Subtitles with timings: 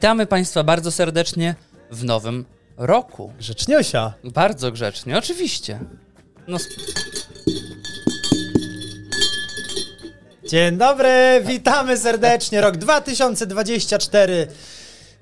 [0.00, 1.54] Witamy Państwa bardzo serdecznie
[1.90, 2.44] w nowym
[2.76, 3.32] roku.
[3.38, 4.12] Grzeczniosia.
[4.24, 5.80] Bardzo grzecznie, oczywiście.
[6.48, 6.56] No,
[10.48, 12.60] Dzień dobry, witamy serdecznie.
[12.60, 14.46] Rok 2024.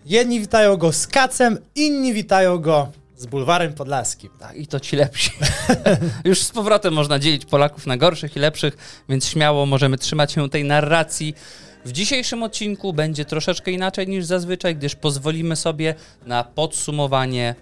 [0.06, 4.30] Jedni witają go z kacem, inni witają go z bulwarem podlaskim.
[4.38, 5.30] tak, i to ci lepsi.
[6.24, 10.50] Już z powrotem można dzielić Polaków na gorszych i lepszych, więc śmiało możemy trzymać się
[10.50, 11.34] tej narracji.
[11.88, 15.94] W dzisiejszym odcinku będzie troszeczkę inaczej niż zazwyczaj, gdyż pozwolimy sobie
[16.26, 17.54] na podsumowanie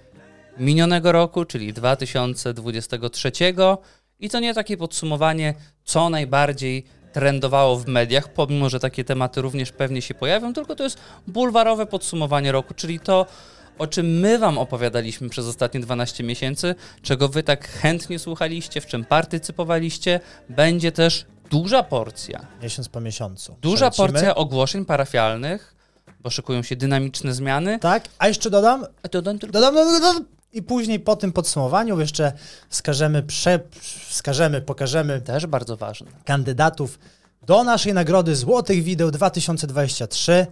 [0.59, 3.33] minionego roku, czyli 2023.
[4.20, 9.73] I to nie takie podsumowanie, co najbardziej trendowało w mediach, pomimo że takie tematy również
[9.73, 13.27] pewnie się pojawią, tylko to jest bulwarowe podsumowanie roku, czyli to,
[13.79, 18.87] o czym my Wam opowiadaliśmy przez ostatnie 12 miesięcy, czego Wy tak chętnie słuchaliście, w
[18.87, 20.20] czym partycypowaliście.
[20.48, 23.56] Będzie też duża porcja Miesiąc po miesiącu.
[23.62, 24.19] Duża Przelecimy.
[24.19, 25.75] porcja ogłoszeń parafialnych,
[26.20, 27.78] bo szykują się dynamiczne zmiany.
[27.78, 32.00] Tak, a jeszcze dodam, A dodam tylko dodam, dodam, dodam i później po tym podsumowaniu
[32.00, 32.33] jeszcze
[32.69, 33.61] wskażemy, prze,
[34.08, 36.06] wskażemy, pokażemy też bardzo ważne.
[36.25, 36.98] kandydatów
[37.47, 40.47] do naszej nagrody Złotych Wideł 2023.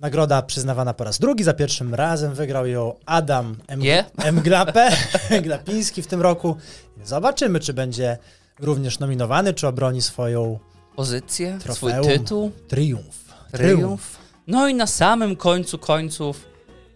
[0.00, 3.82] Nagroda przyznawana po raz drugi, za pierwszym razem wygrał ją Adam M.
[3.82, 4.04] Je?
[4.16, 4.40] M.
[4.40, 4.90] Glape,
[5.44, 6.56] Glapiński w tym roku.
[7.04, 8.18] Zobaczymy, czy będzie
[8.60, 10.58] również nominowany, czy obroni swoją
[10.96, 12.08] Pozycję, swój Trofeum.
[12.18, 13.24] tytuł, triumf.
[13.52, 14.18] triumf.
[14.46, 16.48] No i na samym końcu końców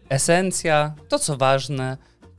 [0.09, 1.97] esencja, to co ważne,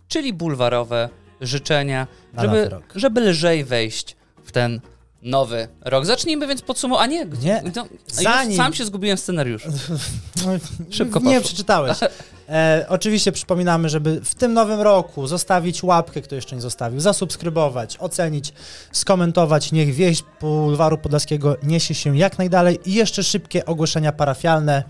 [0.08, 1.09] czyli bulwarowe
[1.42, 4.81] życzenia, Na żeby, żeby lżej wejść w ten
[5.22, 6.06] nowy rok.
[6.06, 7.03] Zacznijmy więc podsumować.
[7.03, 7.62] A nie, Nie.
[7.75, 9.70] no, Zanim- już sam się zgubiłem w scenariuszu.
[10.45, 10.52] No,
[10.89, 11.42] Szybko Nie poszło.
[11.42, 11.98] przeczytałeś.
[12.52, 17.97] E, oczywiście przypominamy, żeby w tym nowym roku zostawić łapkę, kto jeszcze nie zostawił, zasubskrybować,
[18.00, 18.53] ocenić,
[18.92, 19.72] skomentować.
[19.72, 22.80] Niech wieść Bulwaru Podlaskiego niesie się jak najdalej.
[22.86, 24.84] I jeszcze szybkie ogłoszenia parafialne.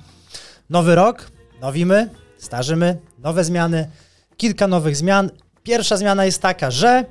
[0.69, 3.89] Nowy rok, nowimy, starzymy, nowe zmiany,
[4.37, 5.29] kilka nowych zmian.
[5.63, 7.05] Pierwsza zmiana jest taka, że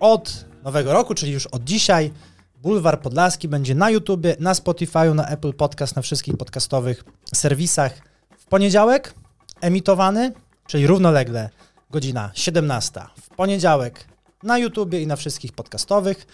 [0.00, 2.12] od nowego roku, czyli już od dzisiaj,
[2.62, 7.92] Bulwar Podlaski będzie na YouTubie, na Spotify'u, na Apple Podcast, na wszystkich podcastowych serwisach
[8.38, 9.14] w poniedziałek
[9.60, 10.32] emitowany,
[10.66, 11.50] czyli równolegle
[11.90, 14.04] godzina 17 w poniedziałek
[14.42, 16.26] na YouTubie i na wszystkich podcastowych.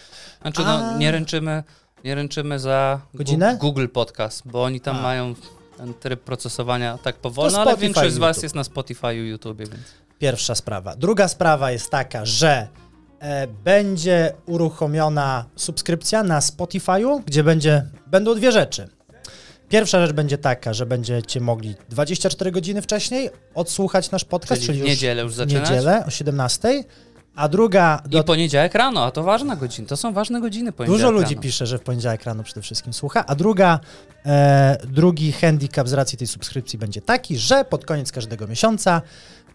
[0.43, 0.65] Znaczy, A.
[0.65, 1.63] no, nie ręczymy,
[2.05, 3.57] nie ręczymy za Godzinę?
[3.61, 5.03] Google Podcast, bo oni tam A.
[5.03, 5.35] mają
[5.77, 8.43] ten tryb procesowania tak powolno, ale Spotify większość z Was YouTube.
[8.43, 9.71] jest na Spotify i YouTube, więc
[10.19, 10.97] Pierwsza sprawa.
[10.97, 12.69] Druga sprawa jest taka, że
[13.65, 18.89] będzie uruchomiona subskrypcja na Spotify'u, gdzie będzie, będą dwie rzeczy.
[19.69, 24.79] Pierwsza rzecz będzie taka, że będziecie mogli 24 godziny wcześniej odsłuchać nasz podcast, czyli, czyli,
[24.79, 25.71] już niedzielę już zaczynać.
[25.71, 26.85] niedzielę o 17.
[27.35, 31.01] A druga, I do, poniedziałek rano, a to ważna godzina, to są ważne godziny poniedziałek
[31.01, 31.43] Dużo ludzi rano.
[31.43, 33.81] pisze, że w poniedziałek rano przede wszystkim słucha, a druga,
[34.27, 39.03] e, drugi handicap z racji tej subskrypcji będzie taki, że pod koniec każdego miesiąca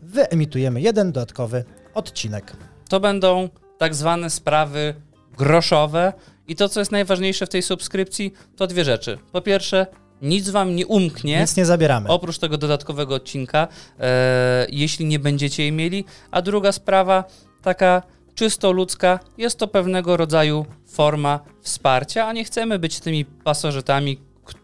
[0.02, 1.64] wyemitujemy jeden dodatkowy
[1.94, 2.54] odcinek.
[2.90, 4.96] To będą tak zwane sprawy
[5.38, 6.14] groszowe
[6.48, 9.18] i to, co jest najważniejsze w tej subskrypcji, to dwie rzeczy.
[9.32, 9.88] Po pierwsze,
[10.22, 12.10] nic Wam nie umknie, Nic nie zabieramy.
[12.10, 13.68] oprócz tego dodatkowego odcinka,
[14.00, 16.06] e, jeśli nie będziecie jej mieli.
[16.32, 17.24] A druga sprawa,
[17.62, 18.02] taka
[18.36, 24.20] czysto ludzka, jest to pewnego rodzaju forma wsparcia, a nie chcemy być tymi pasożytami,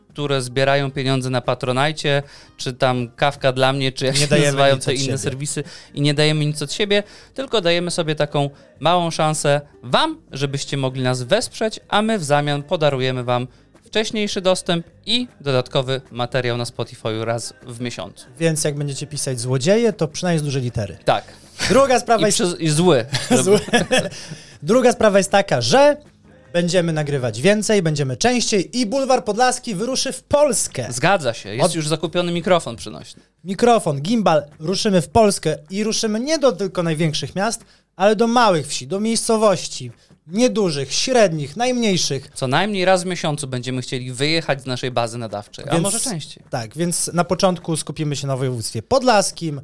[0.10, 2.24] które zbierają pieniądze na Patronajcie,
[2.58, 5.18] czy tam kawka dla mnie, czy jak Nie się nazywają te inne siebie.
[5.18, 7.04] serwisy i nie dajemy nic od siebie,
[7.34, 8.50] tylko dajemy sobie taką
[8.80, 13.48] małą szansę Wam, żebyście mogli nas wesprzeć, a my w zamian podarujemy Wam
[13.86, 18.26] wcześniejszy dostęp i dodatkowy materiał na Spotify raz w miesiącu.
[18.40, 20.98] Więc jak będziecie pisać złodzieje, to przynajmniej z dużej litery.
[21.06, 21.24] Tak.
[21.70, 23.06] Druga sprawa I, jest i zły.
[23.44, 23.60] Złe.
[24.64, 25.98] Druga sprawa jest taka, że
[26.54, 30.88] będziemy nagrywać więcej, będziemy częściej i Bulwar Podlaski wyruszy w Polskę.
[30.90, 31.50] Zgadza się.
[31.56, 33.22] Jest Od- już zakupiony mikrofon przynośny.
[33.44, 37.66] Mikrofon, gimbal, ruszymy w Polskę i ruszymy nie do tylko największych miast,
[37.96, 39.92] ale do małych wsi, do miejscowości,
[40.28, 42.30] niedużych, średnich, najmniejszych.
[42.34, 46.00] Co najmniej raz w miesiącu będziemy chcieli wyjechać z naszej bazy nadawczej, a Więc- może
[46.00, 46.44] częściej.
[46.50, 49.62] Tak, więc na początku skupimy się na województwie podlaskim,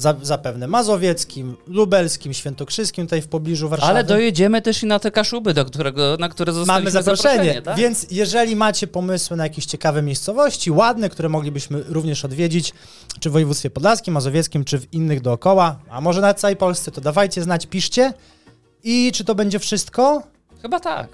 [0.00, 3.90] za, zapewne mazowieckim, lubelskim, świętokrzyskim, tutaj w pobliżu Warszawy.
[3.90, 7.62] Ale dojedziemy też i na te kaszuby, do którego, na które zostaliśmy Mamy zaproszenie, zaproszeni,
[7.62, 7.76] tak?
[7.76, 12.72] więc jeżeli macie pomysły na jakieś ciekawe miejscowości, ładne, które moglibyśmy również odwiedzić,
[13.20, 17.00] czy w województwie podlaskim, mazowieckim, czy w innych dookoła, a może na całej Polsce, to
[17.00, 18.12] dawajcie znać, piszcie.
[18.84, 20.22] I czy to będzie wszystko?
[20.62, 21.08] Chyba tak.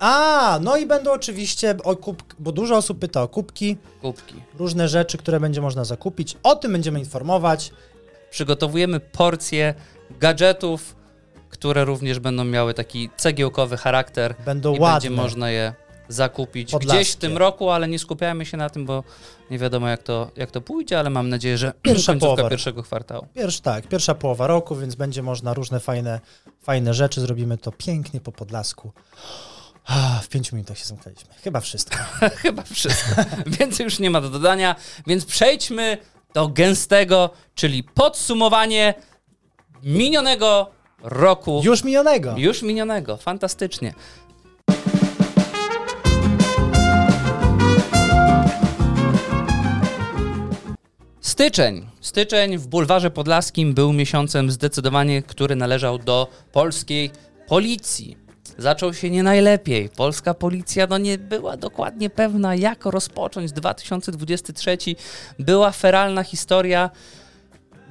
[0.00, 1.96] A, no i będą oczywiście o
[2.38, 4.34] bo dużo osób pyta o kubki, Kubki.
[4.58, 6.36] różne rzeczy, które będzie można zakupić.
[6.42, 7.72] O tym będziemy informować.
[8.30, 9.74] Przygotowujemy porcję
[10.20, 10.96] gadżetów,
[11.50, 15.10] które również będą miały taki cegiełkowy charakter Będą i ładne.
[15.10, 15.74] będzie można je
[16.08, 17.00] zakupić Podlaskie.
[17.00, 19.04] gdzieś w tym roku, ale nie skupiamy się na tym, bo
[19.50, 22.48] nie wiadomo jak to, jak to pójdzie, ale mam nadzieję, że Pierwsza połowa.
[22.48, 23.26] pierwszego kwartału.
[23.34, 26.20] Pierwszy, tak, pierwsza połowa roku, więc będzie można różne fajne,
[26.62, 27.20] fajne rzeczy.
[27.20, 28.92] Zrobimy to pięknie po Podlasku.
[30.22, 31.30] W pięciu minutach się zamknęliśmy.
[31.44, 31.96] Chyba wszystko.
[32.42, 33.22] Chyba wszystko.
[33.46, 34.76] Więcej już nie ma do dodania,
[35.06, 35.98] więc przejdźmy
[36.34, 38.94] do gęstego, czyli podsumowanie
[39.82, 40.70] minionego
[41.02, 41.60] roku.
[41.64, 42.34] Już minionego.
[42.36, 43.94] Już minionego, fantastycznie.
[51.20, 51.86] Styczeń.
[52.00, 57.10] Styczeń w Bulwarze Podlaskim był miesiącem zdecydowanie, który należał do polskiej
[57.48, 58.27] policji.
[58.58, 59.88] Zaczął się nie najlepiej.
[59.88, 64.78] Polska policja no nie była dokładnie pewna, jak rozpocząć 2023.
[65.38, 66.90] Była feralna historia,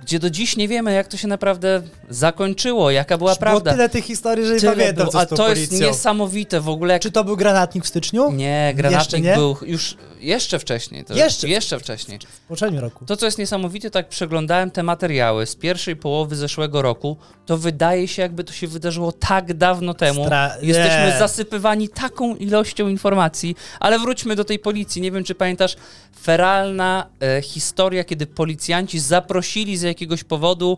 [0.08, 3.72] gdzie do dziś nie wiemy, jak to się naprawdę zakończyło, jaka była Było prawda.
[3.72, 5.88] tyle tych historii, że nie Tyle pamiętam, było, co a z tą to jest policją.
[5.88, 6.94] niesamowite w ogóle.
[6.94, 7.02] Jak...
[7.02, 8.32] Czy to był granatnik w styczniu?
[8.32, 9.36] Nie, granatnik nie?
[9.36, 11.06] był już jeszcze wcześniej.
[11.06, 11.48] To Jeszcze?
[11.48, 12.20] jeszcze wcześniej.
[12.20, 13.06] W poprzednim roku.
[13.06, 18.08] To, co jest niesamowite, tak przeglądałem te materiały z pierwszej połowy zeszłego roku, to wydaje
[18.08, 20.26] się, jakby to się wydarzyło tak dawno temu.
[20.26, 21.20] Stra- Jesteśmy nie.
[21.20, 25.02] zasypywani taką ilością informacji, ale wróćmy do tej policji.
[25.02, 25.76] Nie wiem, czy pamiętasz,
[26.22, 30.78] feralna e, historia, kiedy policjanci zaprosili z jakiegoś powodu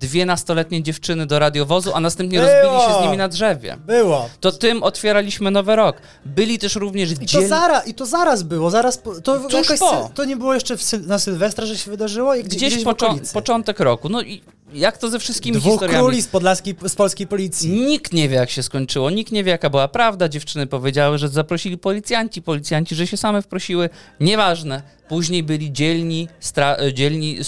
[0.00, 2.50] dwie nastoletnie dziewczyny do radiowozu, a następnie Było.
[2.52, 3.76] rozbili się z nimi na drzewie.
[3.86, 4.28] Było.
[4.40, 5.96] To tym otwieraliśmy nowy rok.
[6.26, 10.10] Byli też również I to, zaraz, I to zaraz było, zaraz po, to, jakoś po.
[10.14, 12.34] to nie było jeszcze w na Sylwestra, że się wydarzyło?
[12.34, 13.32] I Gdzieś w począ- okolicy.
[13.34, 14.08] początek roku.
[14.08, 14.42] No i
[14.72, 15.98] jak to ze wszystkimi Dwóch historiami.
[15.98, 17.70] króli z, podlaskiej, z polskiej policji.
[17.70, 20.28] Nikt nie wie, jak się skończyło, nikt nie wie, jaka była prawda.
[20.28, 23.90] Dziewczyny powiedziały, że zaprosili policjanci, policjanci, że się same wprosiły.
[24.20, 24.82] Nieważne.
[25.08, 27.38] Później byli dzielni, stra- dzielni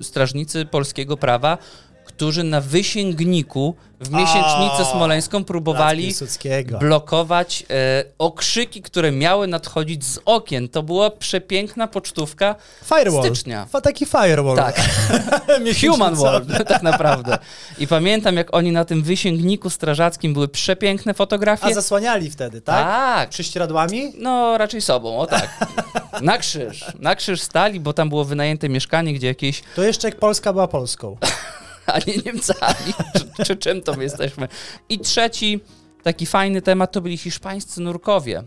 [0.00, 1.58] y, strażnicy polskiego prawa,
[2.18, 6.14] którzy na wysięgniku w miesięcznicę smoleńską próbowali
[6.80, 10.68] blokować e, okrzyki, które miały nadchodzić z okien.
[10.68, 12.54] To była przepiękna pocztówka
[12.84, 13.24] Firewall.
[13.24, 13.66] stycznia.
[13.66, 14.56] Fa- taki firewall.
[14.56, 14.80] Tak.
[15.90, 17.38] Human World, tak naprawdę.
[17.78, 21.66] I pamiętam, jak oni na tym wysięgniku strażackim były przepiękne fotografie.
[21.66, 22.84] A zasłaniali wtedy, tak?
[22.86, 23.28] tak.
[23.28, 24.12] Prześcieradłami?
[24.16, 25.48] No, raczej sobą, o tak.
[26.22, 26.84] Na krzyż.
[26.98, 30.68] Na krzyż stali, bo tam było wynajęte mieszkanie, gdzie jakieś, To jeszcze jak Polska była
[30.68, 31.16] Polską.
[31.94, 32.92] a nie Niemcami,
[33.36, 34.48] czy, czy czym to my jesteśmy.
[34.88, 35.60] I trzeci
[36.02, 38.44] taki fajny temat to byli hiszpańscy nurkowie e,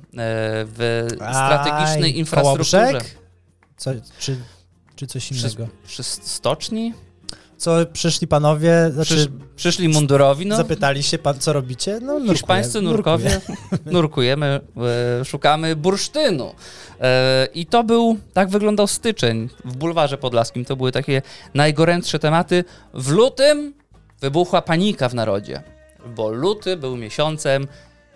[0.65, 2.99] w strategicznej Aj, infrastrukturze.
[3.77, 4.37] Co, czy,
[4.95, 5.67] czy coś Przy, innego?
[5.87, 6.93] przy stoczni?
[7.61, 10.55] Co przyszli panowie, znaczy Przysz, przyszli mundurowi, no.
[10.57, 11.99] zapytali się, pan, co robicie?
[12.01, 12.93] No, nurkuję, Hiszpańscy nurkuję.
[12.93, 13.41] nurkowie,
[13.95, 14.59] nurkujemy,
[15.21, 16.55] e, szukamy bursztynu.
[17.01, 20.65] E, I to był, tak wyglądał styczeń w bulwarze podlaskim.
[20.65, 21.21] To były takie
[21.53, 22.63] najgorętsze tematy.
[22.93, 23.73] W lutym
[24.21, 25.63] wybuchła panika w narodzie,
[26.15, 27.67] bo luty był miesiącem,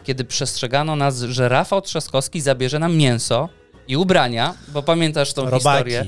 [0.03, 3.49] kiedy przestrzegano nas, że Rafał Trzaskowski zabierze nam mięso
[3.87, 5.57] i ubrania, bo pamiętasz tą Robaki.
[5.59, 6.05] historię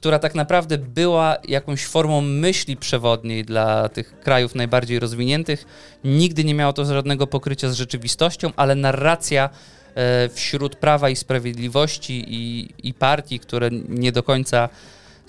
[0.00, 5.64] która tak naprawdę była jakąś formą myśli przewodniej dla tych krajów najbardziej rozwiniętych.
[6.04, 9.50] Nigdy nie miało to żadnego pokrycia z rzeczywistością, ale narracja
[9.94, 14.68] e, wśród Prawa i Sprawiedliwości i, i partii, które nie do końca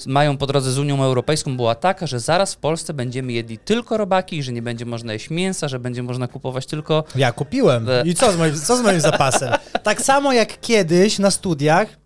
[0.07, 3.97] mają po drodze z Unią Europejską, była taka, że zaraz w Polsce będziemy jedli tylko
[3.97, 7.85] robaki, że nie będzie można jeść mięsa, że będzie można kupować tylko Ja kupiłem.
[7.85, 9.53] We- I co z, moim, co z moim zapasem?
[9.83, 12.00] Tak samo jak kiedyś na studiach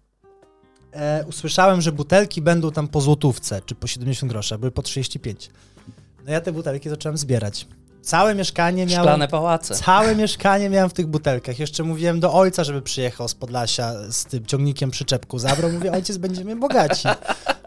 [0.96, 4.82] e, usłyszałem, że butelki będą tam po złotówce, czy po 70 groszy, a były po
[4.82, 5.50] 35.
[6.26, 7.68] No ja te butelki zacząłem zbierać.
[8.02, 9.04] Całe mieszkanie miałem...
[9.04, 9.76] szklane pałace.
[9.76, 11.60] Całe mieszkanie miałem w tych butelkach.
[11.60, 15.40] Jeszcze mówiłem do ojca, żeby przyjechał z Podlasia z tym ciągnikiem przyczepku.
[15.40, 17.08] Zabrał, mówię, ojciec, będziemy bogaci.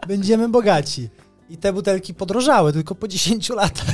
[0.07, 1.09] Będziemy bogaci.
[1.49, 3.85] I te butelki podrożały tylko po 10 latach.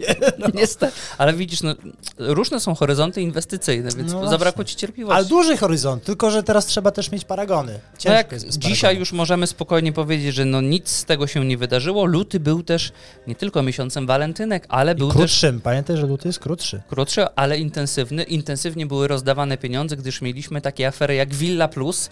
[0.00, 0.48] Dopiero.
[0.60, 0.92] Niestety.
[1.18, 1.74] Ale widzisz, no,
[2.18, 5.16] różne są horyzonty inwestycyjne, więc No zabrakło ci cierpliwości.
[5.16, 7.72] Ale duży horyzont, tylko że teraz trzeba też mieć paragony.
[7.98, 9.00] Ciężko No jak dzisiaj paragonu.
[9.00, 12.04] już możemy spokojnie powiedzieć, że no nic z tego się nie wydarzyło.
[12.04, 12.92] Luty był też
[13.26, 15.60] nie tylko miesiącem walentynek, ale był też Krótszym.
[15.60, 16.82] Pamiętaj, że luty jest krótszy.
[16.88, 18.22] krótszy, ale intensywny.
[18.22, 22.10] Intensywnie były rozdawane pieniądze, gdyż mieliśmy takie afery jak Villa Plus.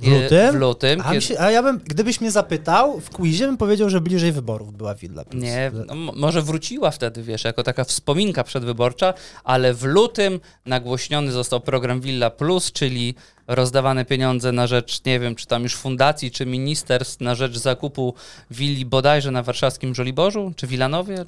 [0.00, 0.52] W lutym?
[0.52, 1.00] W lutym.
[1.00, 4.32] A, kiedy- się, a ja bym, gdybyś mnie zapytał, w quizie bym powiedział, że bliżej
[4.32, 5.42] wyborów była Villa Plus.
[5.42, 11.60] Nie, no, może wróciła wtedy, wiesz, jako taka wspominka przedwyborcza, ale w lutym nagłośniony został
[11.60, 13.14] program Villa Plus, czyli
[13.46, 18.14] rozdawane pieniądze na rzecz, nie wiem, czy tam już fundacji, czy ministerstw na rzecz zakupu
[18.50, 21.24] willi bodajże na warszawskim Żoliborzu, czy Wilanowie,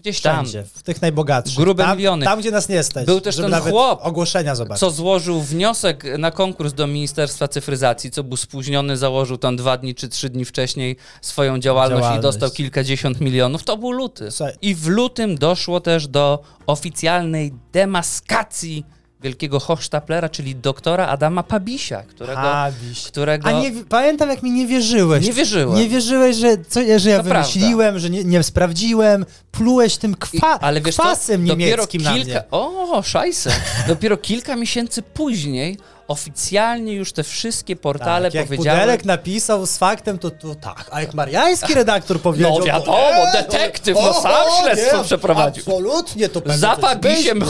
[0.00, 0.44] gdzieś tam.
[0.46, 1.56] Wszędzie, w tych najbogatszych.
[1.58, 2.24] Grube tam, miliony.
[2.24, 3.06] Tam, gdzie nas nie stać.
[3.06, 4.80] Był też ten chłop, ogłoszenia zobaczyć.
[4.80, 9.94] Co złożył wniosek na konkurs do Ministerstwa Cyfryzacji, co był spóźniony, założył tam dwa dni
[9.94, 12.20] czy trzy dni wcześniej swoją działalność, Działalność.
[12.20, 13.64] i dostał kilkadziesiąt milionów.
[13.64, 14.28] To był luty.
[14.62, 18.84] I w lutym doszło też do oficjalnej demaskacji
[19.22, 22.40] wielkiego Hochstaplera, czyli doktora Adama Pabisia, którego...
[22.42, 23.02] Pabiś.
[23.02, 25.26] którego A nie, pamiętam, jak mi nie wierzyłeś.
[25.26, 25.78] nie wierzyłem.
[25.78, 30.56] Nie wierzyłeś, że, co, że ja To wymyśliłem, że nie, nie sprawdziłem, plułeś tym kwa,
[30.56, 32.42] I- ale wiesz kwasem dopiero niemieckim na kilka, mnie.
[32.50, 33.50] O, szajse.
[33.88, 35.78] Dopiero kilka miesięcy później
[36.10, 38.78] oficjalnie już te wszystkie portale tak, jak powiedziały...
[38.78, 40.88] Pudelek napisał z faktem, to, to tak.
[40.90, 42.58] A jak mariański redaktor powiedział...
[42.58, 45.62] No wiadomo, nie, detektyw, to- no sam o, śledztwo nie, przeprowadził.
[45.62, 46.76] Absolutnie, to pewnie Za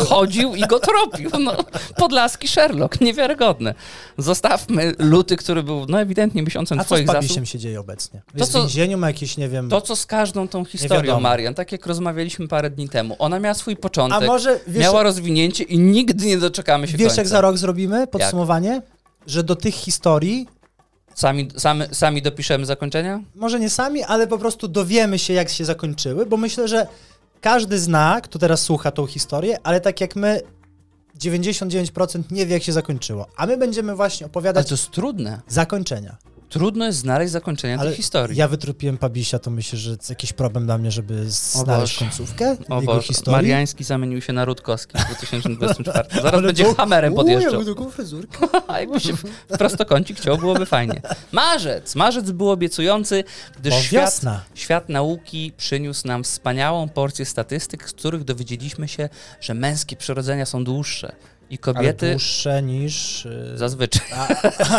[0.08, 1.30] chodził i go tropił.
[1.40, 1.52] No,
[1.96, 3.74] podlaski Sherlock, niewiarygodne.
[4.18, 7.22] Zostawmy luty, który był no ewidentnie miesiącem A co z twoich zasług.
[7.22, 8.22] Pabisiem się dzieje obecnie?
[8.32, 9.68] To Jest co- w więzieniu, ma jakieś, nie wiem...
[9.68, 11.20] To, co z każdą tą historią.
[11.20, 15.02] Marian, tak jak rozmawialiśmy parę dni temu, ona miała swój A początek, może, wiesz, miała
[15.02, 17.20] rozwinięcie i nigdy nie doczekamy się wiesz końca.
[17.20, 18.49] jak za rok zrobimy podsumowanie?
[19.26, 20.46] Że do tych historii,
[21.14, 23.20] Sami, sami, sami dopiszemy zakończenia?
[23.34, 26.86] może nie sami, ale po prostu dowiemy się, jak się zakończyły, bo myślę, że
[27.40, 30.40] każdy zna, kto teraz słucha tą historię, ale tak jak my,
[31.18, 33.26] 99% nie wie, jak się zakończyło.
[33.36, 35.40] A my będziemy właśnie Ale opowiadać to jest trudne.
[35.48, 36.16] zakończenia.
[36.50, 38.36] Trudno jest znaleźć zakończenie Ale tej historii.
[38.38, 42.80] ja wytrupiłem Pabisia, to myślę, że jest jakiś problem dla mnie, żeby znaleźć końcówkę o
[42.80, 43.36] jego Boże, historii.
[43.36, 46.08] Mariański zamienił się na Rutkowski w 2024.
[46.14, 47.52] Zaraz Ale będzie to- hamerem podjeżdżał.
[47.60, 48.38] jaką taką fryzurkę.
[48.68, 49.24] A jakby się w
[49.58, 51.02] prostokącik chciał, byłoby fajnie.
[51.32, 51.94] Marzec!
[51.94, 53.24] Marzec był obiecujący,
[53.60, 54.20] gdyż O, świat,
[54.54, 59.08] świat nauki przyniósł nam wspaniałą porcję statystyk, z których dowiedzieliśmy się,
[59.40, 61.12] że męskie przyrodzenia są dłuższe
[61.50, 63.24] i Ale kobiety dłuższe niż...
[63.24, 64.02] yy, zazwyczaj.
[64.14, 64.28] A,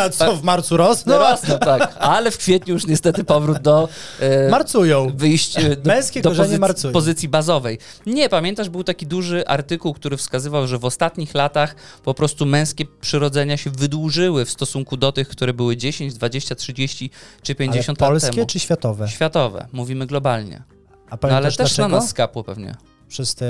[0.04, 1.12] a co, w marcu rosną?
[1.12, 1.96] No rosną, tak.
[1.98, 3.88] Ale w kwietniu już niestety powrót do
[4.20, 5.12] e, Marcują.
[5.16, 6.92] wyjść e, do, Męskie do pozycji, marcują.
[6.92, 7.78] pozycji bazowej.
[8.06, 11.74] Nie, pamiętasz, był taki duży artykuł, który wskazywał, że w ostatnich latach
[12.04, 17.10] po prostu męskie przyrodzenia się wydłużyły w stosunku do tych, które były 10, 20, 30
[17.42, 18.46] czy 50 Ale lat polskie temu.
[18.46, 19.08] czy światowe?
[19.08, 20.62] Światowe, mówimy globalnie.
[21.10, 21.88] A No, ale też dlaczego?
[21.88, 22.74] na nas skapło pewnie.
[23.08, 23.46] Przez te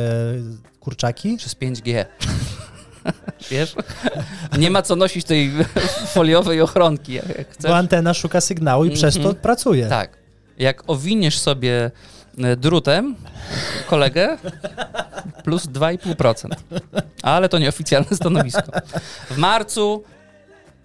[0.81, 1.37] kurczaki?
[1.37, 2.05] Przez 5G.
[3.51, 3.75] Wiesz?
[4.59, 5.51] Nie ma co nosić tej
[6.15, 7.19] foliowej ochronki.
[7.63, 9.87] Bo antena szuka sygnału i przez to pracuje.
[9.87, 10.19] Tak.
[10.59, 11.91] Jak owiniesz sobie
[12.39, 13.17] e, drutem
[13.87, 14.39] kolegę,
[15.45, 16.49] plus 2,5%.
[17.23, 18.73] Ale to nieoficjalne stanowisko.
[19.31, 20.05] W marcu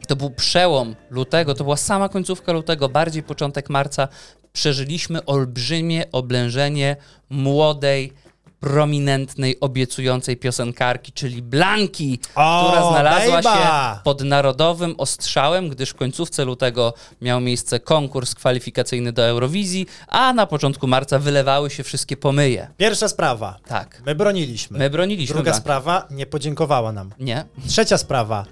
[0.07, 4.07] to był przełom lutego, to była sama końcówka lutego, bardziej początek marca.
[4.53, 6.95] Przeżyliśmy olbrzymie oblężenie
[7.29, 8.13] młodej,
[8.59, 13.93] prominentnej, obiecującej piosenkarki, czyli Blanki, O, która znalazła bejba!
[13.95, 20.33] się pod narodowym ostrzałem, gdyż w końcówce lutego miał miejsce konkurs kwalifikacyjny do Eurowizji, a
[20.33, 22.67] na początku marca wylewały się wszystkie pomyje.
[22.77, 23.57] Pierwsza sprawa.
[23.67, 24.01] Tak.
[24.05, 24.79] My broniliśmy.
[24.79, 25.61] My broniliśmy Druga Blankę.
[25.61, 27.11] sprawa, nie podziękowała nam.
[27.19, 27.45] Nie.
[27.67, 28.45] Trzecia sprawa.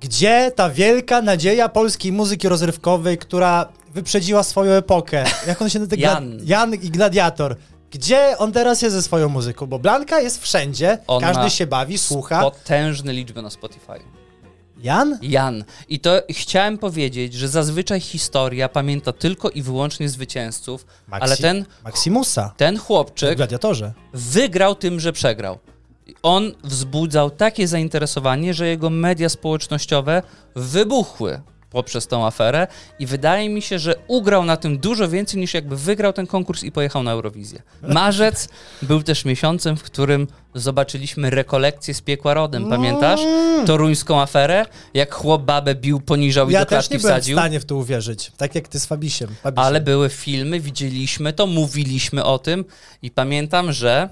[0.00, 5.24] Gdzie ta wielka nadzieja polskiej muzyki rozrywkowej, która wyprzedziła swoją epokę?
[5.46, 6.02] Jak on się nazywa?
[6.02, 6.38] Jan.
[6.44, 7.56] Jan i Gladiator.
[7.94, 9.66] Gdzie on teraz jest ze swoją muzyką?
[9.66, 12.40] Bo Blanka jest wszędzie, On każdy się bawi, słucha.
[12.40, 13.92] Potężne liczby na Spotify.
[14.82, 15.18] Jan?
[15.22, 15.64] Jan.
[15.88, 21.64] I to chciałem powiedzieć, że zazwyczaj historia pamięta tylko i wyłącznie zwycięzców, Maxi- ale ten,
[21.84, 22.54] Maximusa.
[22.56, 23.92] ten chłopczyk Gladiatorze.
[24.12, 25.58] wygrał tym, że przegrał.
[26.22, 30.22] On wzbudzał takie zainteresowanie, że jego media społecznościowe
[30.56, 31.40] wybuchły
[31.74, 32.66] poprzez tą aferę
[32.98, 36.62] i wydaje mi się, że ugrał na tym dużo więcej niż jakby wygrał ten konkurs
[36.62, 37.62] i pojechał na Eurowizję.
[37.82, 38.48] Marzec
[38.82, 42.68] był też miesiącem, w którym zobaczyliśmy rekolekcję z piekła rodem.
[42.68, 43.20] Pamiętasz?
[43.66, 44.66] Toruńską aferę?
[44.94, 47.36] Jak chłop babę bił, poniżał i Ja do też klatki nie byłem w wsadził.
[47.36, 48.32] stanie w to uwierzyć.
[48.36, 49.28] Tak jak ty z Fabisiem.
[49.42, 49.64] Fabisiem.
[49.64, 52.64] Ale były filmy, widzieliśmy to, mówiliśmy o tym
[53.02, 54.08] i pamiętam, że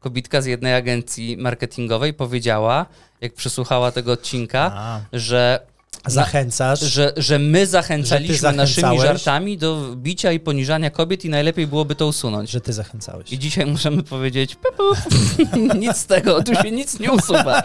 [0.00, 2.86] kobitka z jednej agencji marketingowej powiedziała,
[3.20, 5.60] jak przesłuchała tego odcinka, A, że,
[6.06, 6.80] zachęcasz.
[6.80, 11.94] że, że my zachęcaliśmy Że naszymi żartami do bicia i poniżania kobiet i najlepiej byłoby
[11.94, 12.50] to usunąć.
[12.50, 13.32] Że ty zachęcałeś.
[13.32, 14.94] I dzisiaj możemy powiedzieć, pu, pu,
[15.78, 17.62] nic z tego, tu się nic nie usuwa.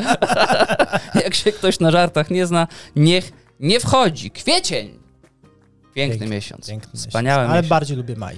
[1.23, 4.31] jak się ktoś na żartach nie zna, niech nie wchodzi.
[4.31, 4.87] Kwiecień!
[5.93, 6.67] Piękny Piękny, miesiąc.
[6.67, 7.51] Piękny Wspaniały miesiąc.
[7.51, 7.69] Ale miesiąc.
[7.69, 8.35] bardziej lubię maj.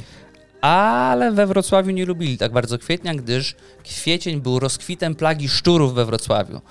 [0.61, 6.05] Ale we Wrocławiu nie lubili tak bardzo kwietnia, gdyż kwiecień był rozkwitem plagi szczurów we
[6.05, 6.61] Wrocławiu.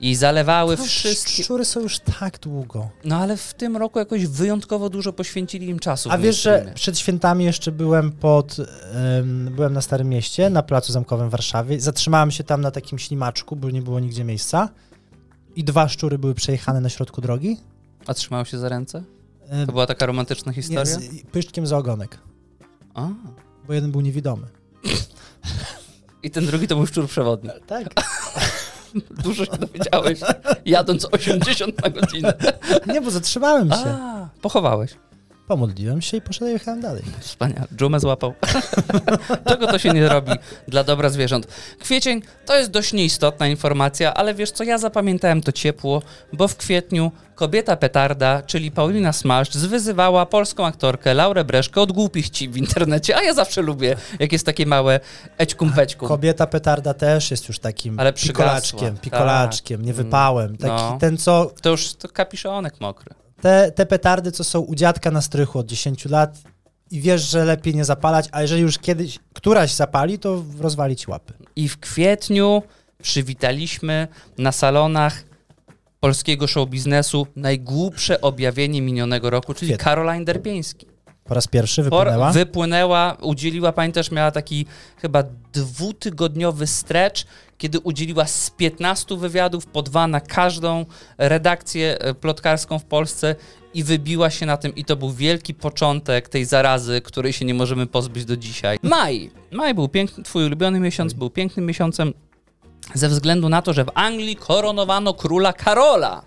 [0.00, 1.42] I zalewały No, wszystkie.
[1.42, 2.88] Szczury są już tak długo.
[3.04, 6.10] No ale w tym roku jakoś wyjątkowo dużo poświęcili im czasu.
[6.12, 8.56] A wiesz, że przed świętami jeszcze byłem pod.
[9.18, 11.80] em, byłem na Starym Mieście, na Placu Zamkowym w Warszawie.
[11.80, 14.68] Zatrzymałem się tam na takim ślimaczku, bo nie było nigdzie miejsca.
[15.56, 17.56] I dwa szczury były przejechane na środku drogi.
[18.06, 19.02] A trzymał się za ręce?
[19.66, 20.84] To była taka romantyczna nie, historia?
[20.84, 21.00] z
[21.32, 22.18] pyszczkiem za ogonek,
[22.94, 23.08] A.
[23.66, 24.46] bo jeden był niewidomy.
[26.22, 27.50] I ten drugi to był szczur przewodni.
[27.66, 27.88] Tak.
[29.24, 30.20] Dużo się dowiedziałeś,
[30.64, 32.32] jadąc 80 na godzinę.
[32.86, 33.76] Nie, bo zatrzymałem się.
[33.86, 34.90] A, pochowałeś.
[35.50, 37.02] Pomodliłem się i poszedłem jechałem dalej.
[37.20, 37.66] Wspaniale.
[37.76, 38.34] Dżumę złapał.
[39.48, 40.32] Czego to się nie robi
[40.68, 41.46] dla dobra zwierząt?
[41.78, 46.02] Kwiecień to jest dość nieistotna informacja, ale wiesz co, ja zapamiętałem to ciepło,
[46.32, 52.30] bo w kwietniu kobieta petarda, czyli Paulina Smaszcz, zwyzywała polską aktorkę Laurę Breszkę od głupich
[52.30, 55.00] ci w internecie, a ja zawsze lubię, jak jest takie małe
[55.38, 56.08] ećkum pećkum.
[56.08, 59.86] Kobieta petarda też jest już takim Ale pikolaczkiem, pikolaczkiem, Tak.
[59.86, 60.56] niewypałem.
[60.56, 60.98] Taki No.
[61.00, 63.14] ten, co To już to kapiszonek mokry.
[63.40, 66.38] Te, te petardy, co są u dziadka na strychu od 10 lat
[66.90, 71.32] i wiesz, że lepiej nie zapalać, a jeżeli już kiedyś któraś zapali, to rozwalić łapy.
[71.56, 72.62] I w kwietniu
[73.02, 75.24] przywitaliśmy na salonach
[76.00, 79.84] polskiego show biznesu najgłupsze objawienie minionego roku, czyli Kwietniu.
[79.84, 80.86] Caroline Derpieński.
[81.30, 82.32] Po raz pierwszy Por- wypłynęła.
[82.32, 84.66] wypłynęła, udzieliła, pamiętasz, miała taki
[85.02, 85.22] chyba
[85.52, 87.22] dwutygodniowy stretch,
[87.58, 90.84] kiedy udzieliła z 15 wywiadów, po dwa na każdą
[91.18, 93.36] redakcję e, plotkarską w Polsce
[93.74, 97.54] i wybiła się na tym i to był wielki początek tej zarazy, której się nie
[97.54, 98.78] możemy pozbyć do dzisiaj.
[98.82, 99.30] Maj.
[99.52, 102.12] Maj był piękny, twój ulubiony miesiąc, był pięknym miesiącem
[102.94, 106.22] ze względu na to, że w Anglii koronowano króla Karola.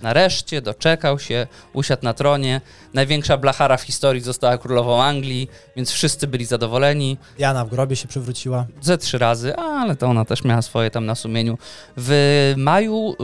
[0.00, 2.60] Nareszcie doczekał się, usiadł na tronie.
[2.94, 7.18] Największa blachara w historii została królową Anglii, więc wszyscy byli zadowoleni.
[7.38, 8.66] Jana w grobie się przywróciła.
[8.80, 11.58] Ze trzy razy, ale to ona też miała swoje tam na sumieniu.
[11.96, 13.16] W maju,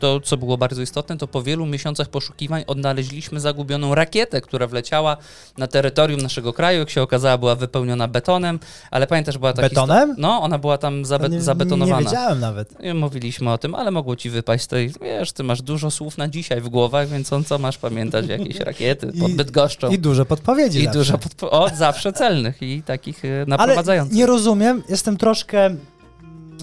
[0.00, 5.16] to co było bardzo istotne, to po wielu miesiącach poszukiwań odnaleźliśmy zagubioną rakietę, która wleciała
[5.58, 6.78] na terytorium naszego kraju.
[6.78, 8.58] Jak się okazała, była wypełniona betonem,
[8.90, 10.14] ale pamiętasz, była taka Betonem?
[10.18, 11.98] No, ona była tam zabe- nie, zabetonowana.
[12.00, 12.74] Nie wiedziałem nawet.
[12.94, 16.28] Mówiliśmy o tym, ale mogło ci wypaść z tej, wiesz, ty masz dużo słów na
[16.28, 19.90] dzisiaj w głowach, więc on co masz pamiętać, jakieś rakiety pod I- Bydgoszczą.
[19.90, 20.98] I duże podpowiedzi I zawsze.
[20.98, 24.16] dużo podpo- o, zawsze celnych i takich Ale naprowadzających.
[24.16, 25.80] nie rozumiem, jestem troszkę mm,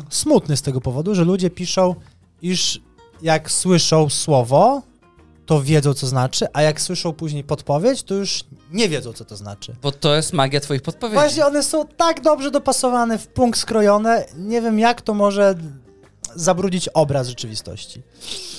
[0.09, 1.95] smutny z tego powodu, że ludzie piszą,
[2.41, 2.81] iż
[3.24, 4.82] jak słyszą słowo,
[5.46, 9.36] to wiedzą, co znaczy, a jak słyszą później podpowiedź, to już nie wiedzą, co to
[9.36, 9.75] znaczy.
[9.82, 11.20] Bo to jest magia twoich podpowiedzi.
[11.20, 15.56] Właśnie one są tak dobrze dopasowane, w punkt skrojone, nie wiem, jak to może
[16.36, 18.01] zabrudzić obraz rzeczywistości.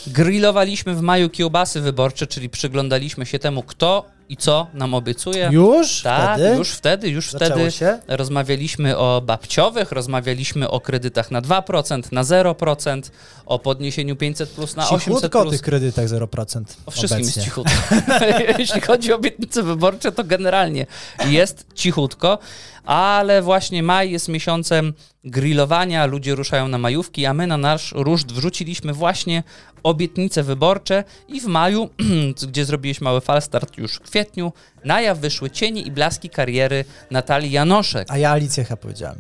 [0.07, 5.49] Grillowaliśmy w maju kiełbasy wyborcze, czyli przyglądaliśmy się temu, kto i co nam obiecuje.
[5.53, 7.99] Już tak, wtedy już wtedy, już zaczęło wtedy się.
[8.09, 13.03] rozmawialiśmy o babciowych, rozmawialiśmy o kredytach na 2%, na 0%,
[13.47, 15.53] o podniesieniu 500 plus na 800 Cichutko o plus.
[15.53, 16.63] tych kredytach 0%.
[16.87, 17.43] O wszystkim obecnie.
[17.43, 17.73] jest cichutko.
[18.59, 20.87] Jeśli chodzi o obietnice wyborcze, to generalnie
[21.27, 22.39] jest cichutko,
[22.85, 24.93] ale właśnie maj jest miesiącem
[25.25, 29.43] grillowania, ludzie ruszają na majówki, a my na nasz ruszt wrzuciliśmy właśnie
[29.85, 31.89] obietnice wyborcze i w maju,
[32.49, 34.53] gdzie zrobiliśmy mały falstart już w kwietniu,
[34.85, 39.19] na jaw wyszły cienie i blaski kariery Natalii Janoszek, A ja Alicję chyba powiedziałem.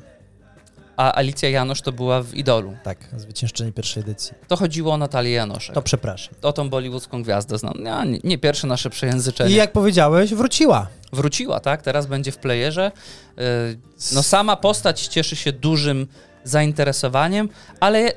[0.96, 2.76] a Alicja Janosz to była w Idolu.
[2.82, 4.32] Tak, zwyciężczyni pierwszej edycji.
[4.48, 5.74] To chodziło o Natalię Janoszek.
[5.74, 6.34] To przepraszam.
[6.42, 7.74] O tą bollywoodzką gwiazdę znam.
[7.78, 9.50] No, nie, nie pierwsze nasze przejęzyczenie.
[9.50, 10.86] I jak powiedziałeś, wróciła.
[11.12, 11.82] wróciła, tak?
[11.82, 12.92] Teraz będzie w playerze.
[13.36, 13.42] Yy,
[14.14, 16.06] No sama postać cieszy się dużym
[16.44, 17.48] zainteresowaniem,
[17.80, 18.12] ale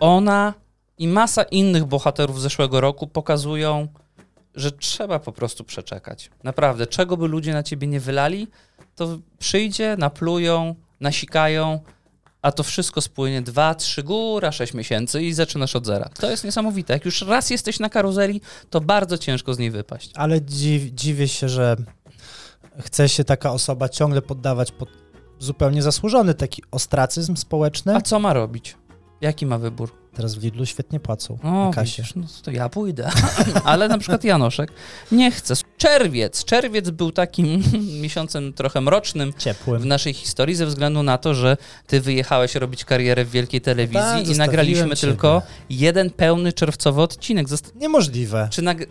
[0.00, 0.54] ona
[0.98, 3.88] i masa innych bohaterów zeszłego roku pokazują,
[4.54, 6.30] że trzeba po prostu przeczekać.
[6.44, 8.48] Naprawdę, czego by ludzie na ciebie nie wylali,
[8.96, 11.80] to przyjdzie, naplują, nasikają,
[12.42, 16.08] a to wszystko spłynie 2, 3, góra 6 miesięcy i zaczynasz od zera.
[16.08, 16.92] To jest niesamowite.
[16.92, 20.10] Jak już raz jesteś na karuzeli, to bardzo ciężko z niej wypaść.
[20.14, 21.76] Ale dziw, dziwię się, że
[22.80, 24.88] chce się taka osoba ciągle poddawać pod
[25.38, 27.96] zupełnie zasłużony taki ostracyzm społeczny.
[27.96, 28.76] A co ma robić?
[29.20, 30.03] Jaki ma wybór?
[30.14, 32.02] Teraz w Lidlu świetnie płacą O, na kasie.
[32.02, 33.10] widzisz, no to ja pójdę.
[33.64, 34.72] Ale na przykład Janoszek
[35.12, 35.54] nie chce.
[35.78, 36.44] Czerwiec.
[36.44, 37.62] Czerwiec był takim
[38.02, 39.88] miesiącem trochę mrocznym w Ciepłym.
[39.88, 44.28] naszej historii ze względu na to, że ty wyjechałeś robić karierę w wielkiej telewizji Tak,
[44.28, 44.96] i nagraliśmy ciebie.
[44.96, 47.48] tylko jeden pełny czerwcowy odcinek.
[47.48, 48.48] Zosta- Niemożliwe.
[48.50, 48.86] czy nag-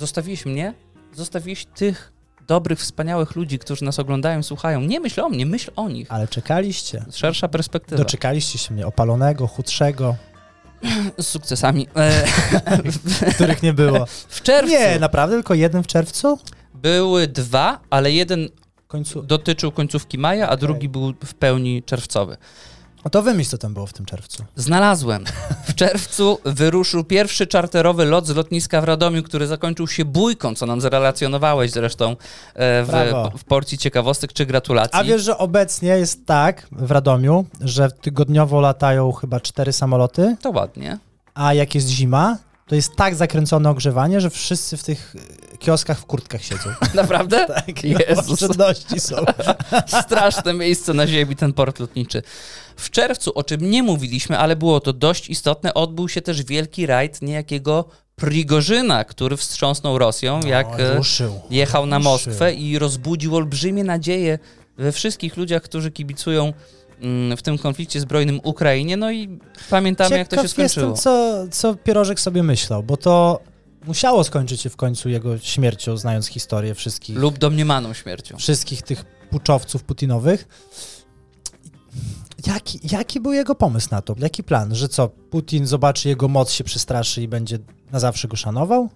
[0.00, 0.74] zostawiłeś mnie?
[1.12, 2.12] Zostawiłeś tych
[2.46, 4.80] dobrych, wspaniałych ludzi, którzy nas oglądają, słuchają.
[4.80, 6.12] Nie myśl o mnie, myśl o nich.
[6.12, 7.04] Ale czekaliście.
[7.12, 7.98] Szersza perspektywa.
[8.02, 10.16] Doczekaliście się mnie opalonego, chudszego,
[11.18, 11.86] Z sukcesami.
[11.96, 12.24] E,
[13.34, 14.06] których nie było.
[14.28, 16.38] w czerwcu Nie, naprawdę tylko jeden w czerwcu?
[16.74, 18.48] były dwa, ale jeden
[18.88, 19.22] końcu.
[19.22, 22.36] dotyczył końcówki maja, a drugi był w pełni czerwcowy.
[23.04, 24.44] No to wymyśl, co tam było w tym czerwcu.
[24.56, 25.24] Znalazłem.
[25.64, 30.66] W czerwcu wyruszył pierwszy czarterowy lot z lotniska w Radomiu, który zakończył się bójką, co
[30.66, 32.92] nam zrelacjonowałeś zresztą e, w,
[33.38, 35.00] w porcji ciekawostek czy gratulacji.
[35.00, 40.50] A wiesz, że obecnie jest tak w Radomiu, że tygodniowo latają chyba cztery samoloty, To
[40.50, 40.98] ładnie.
[41.34, 45.16] a jak jest zima, to jest tak zakręcone ogrzewanie, że wszyscy w tych
[45.58, 46.70] kioskach w kurtkach siedzą.
[46.94, 47.46] Naprawdę?
[47.46, 48.40] Tak, Jezus.
[48.98, 49.16] są.
[50.02, 52.22] Straszne miejsce na ziemi, ten port lotniczy.
[52.76, 56.86] W czerwcu, o czym nie mówiliśmy, ale było to dość istotne, odbył się też wielki
[56.86, 57.84] rajd niejakiego
[58.16, 61.40] Prigorzyna, który wstrząsnął Rosją, jak O, e, ruszył.
[61.50, 62.12] jechał na ruszył.
[62.12, 64.38] Moskwę i rozbudził olbrzymie nadzieje
[64.78, 66.52] we wszystkich ludziach, którzy kibicują
[67.00, 68.96] mm, w tym konflikcie zbrojnym Ukrainie.
[68.96, 69.38] No i
[69.70, 70.90] pamiętamy, jak to się Ciekaw skończyło.
[70.90, 73.40] jestem, co, co Pierożek sobie myślał, bo to
[73.86, 78.36] musiało skończyć się w końcu jego śmiercią, znając historię wszystkich, Lub domniemaną śmiercią.
[78.36, 80.48] wszystkich tych puczowców putinowych.
[82.46, 84.14] Jaki, jaki był jego pomysł na to?
[84.18, 84.74] Jaki plan?
[84.74, 87.58] Że co, Putin zobaczy jego moc, się przestraszy i będzie
[87.92, 88.88] na zawsze go szanował?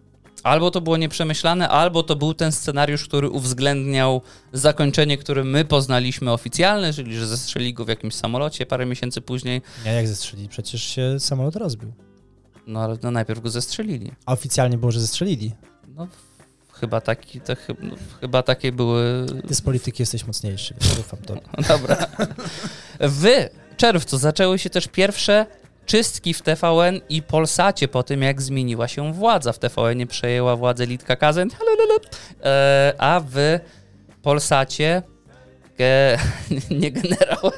[0.43, 6.33] Albo to było nieprzemyślane, albo to był ten scenariusz, który uwzględniał zakończenie, które my poznaliśmy
[6.33, 9.63] oficjalne, czyli że zestrzeli go w jakimś samolocie parę miesięcy później.
[9.85, 10.49] Nie, jak zestrzelili?
[10.49, 11.93] Przecież się samolot rozbił.
[12.67, 14.13] No ale no, najpierw go zestrzelili.
[14.27, 15.53] A oficjalnie było, że zestrzelili.
[15.97, 16.09] No,
[16.81, 21.19] chyba, taki, to, chy- no, chyba takie były Ty z polityki jesteś mocniejszy, więc ufam
[21.21, 21.35] to.
[21.69, 21.97] Dobra.
[23.01, 25.47] W czerwcu zaczęły się też pierwsze
[25.87, 29.53] czystki w TVN i Polsacie po tym, jak zmieniła się władza.
[29.53, 31.49] W TVN przejęła władzę Litka Kazen,
[32.45, 33.59] e, a w
[34.23, 35.03] Polsacie
[35.79, 36.19] ge,
[36.81, 37.51] nie generał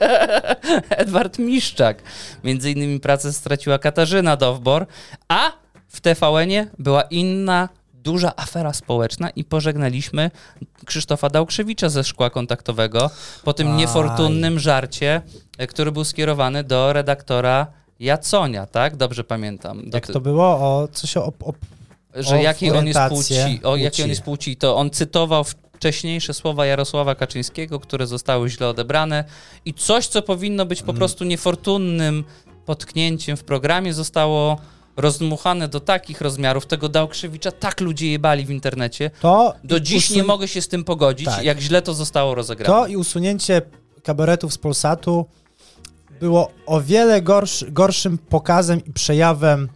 [1.03, 2.03] Edward Miszczak.
[2.45, 4.87] Między innymi pracę straciła Katarzyna Dowbor,
[5.29, 5.53] a
[5.89, 7.69] w TVN-ie była inna
[8.03, 10.31] duża afera społeczna i pożegnaliśmy
[10.87, 13.11] Krzysztofa Dałkrzewicza ze szkła kontaktowego
[13.45, 13.75] po tym Aj.
[13.75, 15.23] niefortunnym żarcie,
[15.59, 17.67] e, który był skierowany do redaktora
[18.01, 18.97] Jaconia, tak?
[18.97, 19.91] Dobrze pamiętam.
[19.91, 20.45] Do Jak to było?
[20.47, 21.53] O, coś o, o
[22.15, 26.35] że o jakiej on jest płci, o jakiej on jest płci, to on cytował wcześniejsze
[26.35, 29.25] słowa Jarosława Kaczyńskiego, które zostały źle odebrane
[29.65, 30.87] i coś, co powinno być Mm.
[30.87, 32.25] po prostu niefortunnym
[32.67, 34.59] potknięciem w programie, zostało
[35.01, 36.67] rozdmuchane do takich rozmiarów.
[36.67, 39.11] Tego Dałkrzewicza tak ludzie jebali w internecie.
[39.21, 41.45] To Do i dziś usun- nie mogę się z tym pogodzić, Tak.
[41.45, 42.75] jak źle to zostało rozegrane.
[42.75, 43.63] To i usunięcie
[44.03, 45.27] kabaretów z Polsatu
[46.21, 49.69] było o wiele gorsz, gorszym pokazem i przejawem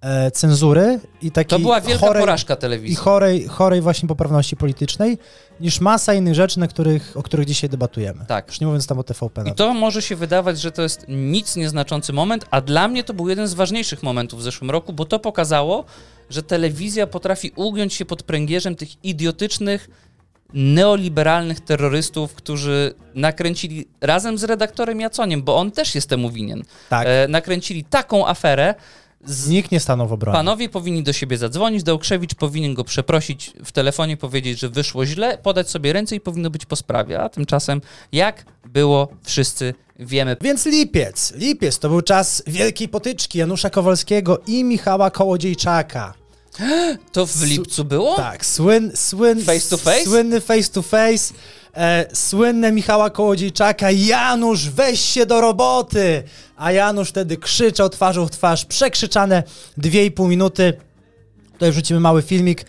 [0.00, 2.96] e, cenzury i takiej To była wielka chorej, porażka i telewizji.
[2.96, 5.18] chorej, chorej właśnie poprawności politycznej,
[5.60, 8.24] niż masa innych rzeczy, na których, o których dzisiaj debatujemy.
[8.28, 8.48] Tak.
[8.48, 9.40] Już nie mówiąc tam o TVP.
[9.40, 9.58] I nawet.
[9.58, 13.28] to może się wydawać, że to jest nic nieznaczący moment, a dla mnie to był
[13.28, 15.84] jeden z ważniejszych momentów w zeszłym roku, bo to pokazało,
[16.30, 19.88] że telewizja potrafi ugiąć się pod pręgierzem tych idiotycznych,
[20.54, 26.62] neoliberalnych terrorystów, którzy nakręcili razem z redaktorem Jaconiem, bo on też jest temu winien.
[26.88, 27.06] Tak.
[27.06, 28.74] E, nakręcili taką aferę.
[29.26, 30.36] Z, Nikt nie stanął w obronie.
[30.36, 35.38] Panowie powinni do siebie zadzwonić, Dałkrzewicz powinien go przeprosić w telefonie, powiedzieć, że wyszło źle,
[35.38, 37.20] podać sobie ręce i powinno być po sprawie.
[37.20, 37.80] A tymczasem,
[38.12, 40.36] jak było, wszyscy wiemy.
[40.40, 41.32] Więc lipiec.
[41.36, 46.23] Lipiec to był czas wielkiej potyczki Janusza Kowalskiego i Michała Kołodziejczaka.
[47.12, 48.16] To w lipcu było?
[48.16, 50.04] Tak, słyn, słyn, Face to face?
[50.04, 51.34] słynny face to face,
[51.76, 56.22] e, słynne Michała Kołodziejczaka, Janusz, weź się do roboty!
[56.56, 59.42] A Janusz wtedy krzyczał twarzą w twarz, przekrzyczane
[59.78, 60.72] 2,5 minuty.
[61.52, 62.64] Tutaj wrzucimy mały filmik.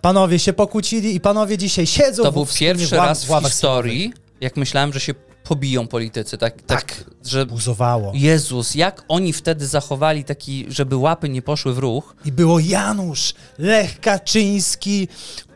[0.00, 3.44] Panowie się pokłócili i panowie dzisiaj siedzą To w- był pierwszy w raz w w
[3.44, 5.14] historii, jak myślałem, że się
[5.48, 6.38] pobiją politycy.
[6.38, 6.82] Tak, tak.
[6.82, 7.04] Tak.
[7.24, 7.46] że.
[7.46, 8.12] Buzowało.
[8.14, 12.16] Jezus, jak oni wtedy zachowali taki, żeby łapy nie poszły w ruch.
[12.24, 15.08] I było Janusz, Lech Kaczyński,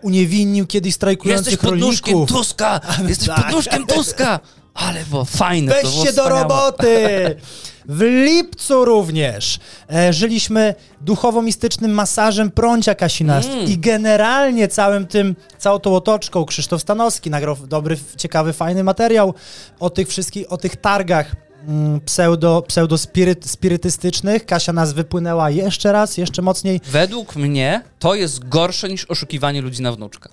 [0.03, 2.39] uniewinnił kiedyś strajkujących Jesteś pod nóżkiem rolników.
[2.39, 2.81] Tuska!
[3.09, 3.45] Jesteś Tak.
[3.45, 4.41] pod nóżkiem Tuska!
[4.75, 6.97] Ale było fajne, to Weź było się do roboty!
[7.89, 9.59] W lipcu również
[9.93, 13.65] e, żyliśmy duchowo-mistycznym masażem prącia kasinast Mm.
[13.65, 19.35] i generalnie całym tym, całą tą otoczką Krzysztof Stanowski nagrał dobry, ciekawy, fajny materiał
[19.81, 21.33] o tych wszystkich, o tych targach
[21.69, 24.47] mm, pseudo, pseudo spiryt, spirytystycznych.
[24.47, 29.83] Kasia nas wypłynęła jeszcze raz, jeszcze mocniej Według mnie to jest gorsze niż oszukiwanie ludzi
[29.83, 30.29] na wnuczka.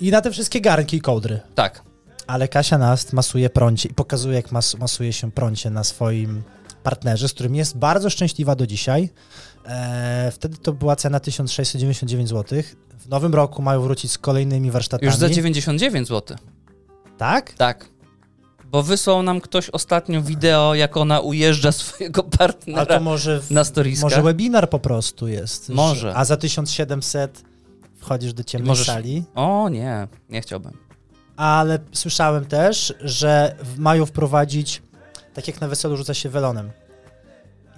[0.00, 1.40] i na te wszystkie garnki i kołdry.
[1.54, 1.82] Tak.
[2.26, 6.42] Ale Kasia Nast masuje prącie i pokazuje, jak mas masuje się prącie na swoim
[6.82, 9.10] partnerze, z którym jest bardzo szczęśliwa do dzisiaj.
[9.66, 12.62] Eee, wtedy to była cena 1699 zł.
[12.98, 15.06] W nowym roku mają wrócić z kolejnymi warsztatami.
[15.06, 16.36] Już za 99 zł.
[17.18, 17.52] Tak?
[17.52, 17.88] Tak.
[18.64, 23.50] Bo wysłał nam ktoś ostatnio wideo, jak ona ujeżdża swojego A partnera to może, w,
[23.50, 24.02] na storiskach.
[24.10, 25.66] może webinar po prostu jest.
[25.66, 26.14] że- Może.
[26.16, 27.42] A za 1700
[27.96, 29.24] wchodzisz do ciemnej Możesz- sali.
[29.34, 30.72] O nie, nie chciałbym.
[31.36, 34.82] Ale słyszałem też, że mają wprowadzić,
[35.34, 36.70] tak jak na weselu rzuca się welonem.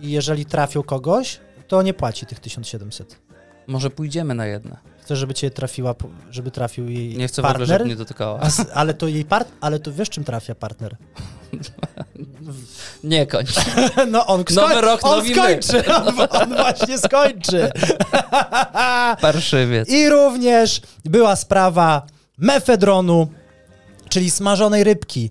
[0.00, 3.18] I jeżeli trafią kogoś, to nie płaci tych 1700.
[3.66, 4.76] Może pójdziemy na jedne.
[5.00, 5.94] Chcę, żeby cię trafiła,
[6.30, 7.78] żeby trafił jej Nie chcę w ogóle, partner.
[7.78, 8.40] żeby mnie dotykała.
[8.40, 10.96] A ale to jej part, ale to wiesz czym trafia partner?
[13.04, 13.54] Nie kończ.
[14.12, 15.36] No on Nowy rok, on nowi my.
[15.36, 17.70] skończy, on, on właśnie skończy.
[19.20, 19.88] Parszywiec.
[19.88, 22.06] I również była sprawa
[22.38, 23.28] mefedronu,
[24.08, 25.30] czyli smażonej rybki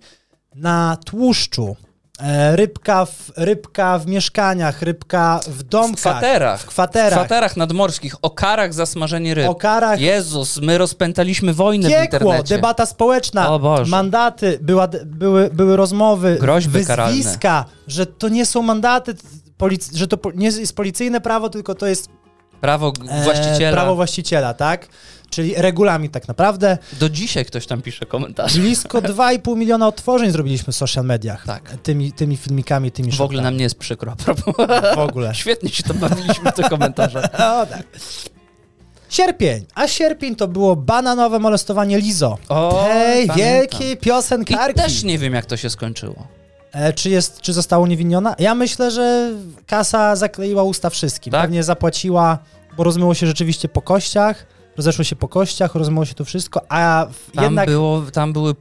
[0.55, 1.75] na tłuszczu.
[2.21, 5.97] E, rybka, w, rybka w mieszkaniach, rybka w domkach.
[5.97, 6.59] W kwaterach.
[6.59, 7.19] W W kwaterach.
[7.19, 9.49] kwaterach nadmorskich, o karach za smażenie ryb.
[9.49, 9.99] O karach.
[9.99, 12.55] Jezus, my rozpętaliśmy wojnę w Piekło, internecie.
[12.55, 13.91] debata społeczna, O Boże.
[13.91, 17.15] mandaty, była, były, były rozmowy, Groźby karalne.
[17.15, 19.13] wyzwiska, że to nie są mandaty,
[19.95, 22.09] że to nie jest policyjne prawo, tylko to jest
[22.61, 23.71] Prawo g- e, właściciela.
[23.71, 24.87] prawo właściciela, tak?
[25.33, 26.77] Czyli regulamin tak naprawdę.
[26.99, 28.59] Do dzisiaj ktoś tam pisze komentarze.
[28.59, 31.45] Blisko 2,5 miliona odtworzeń zrobiliśmy w social mediach.
[31.45, 31.77] Tak.
[31.83, 34.11] Tymi, tymi filmikami, tymi W ogóle nam nie jest przykro.
[34.11, 34.55] a propos.
[34.95, 35.35] W ogóle.
[35.43, 37.29] Świetnie się to bawiliśmy w te komentarze.
[37.53, 37.83] O, tak.
[39.09, 39.65] Sierpień.
[39.75, 42.37] A sierpień to było bananowe molestowanie Lizo.
[42.49, 43.37] O, Tej pamiętam.
[43.37, 44.81] wielkiej I piosenkarki.
[44.81, 46.27] też nie wiem, jak to się skończyło.
[46.71, 48.35] E, czy, jest, czy została uniewinniona?
[48.39, 49.31] Ja myślę, że
[49.67, 51.31] kasa zakleiła usta wszystkim.
[51.31, 51.41] Tak?
[51.41, 52.37] Pewnie zapłaciła,
[52.77, 54.45] bo rozmyło się rzeczywiście po kościach,
[54.77, 58.55] rozeszło się po kościach, rozmyło się to wszystko, a Tam, jednak było, tam były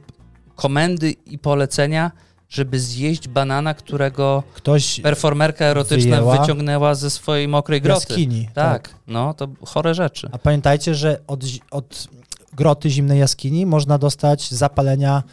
[0.55, 2.11] komendy i polecenia,
[2.49, 6.37] żeby zjeść banana, którego ktoś performerka erotyczna Wyjęła.
[6.41, 8.05] wyciągnęła ze swojej mokrej groty.
[8.09, 8.49] jaskini.
[8.53, 10.29] Tak, no to chore rzeczy.
[10.31, 12.07] A pamiętajcie, że od, od
[12.53, 15.23] groty zimnej jaskini można dostać zapalenia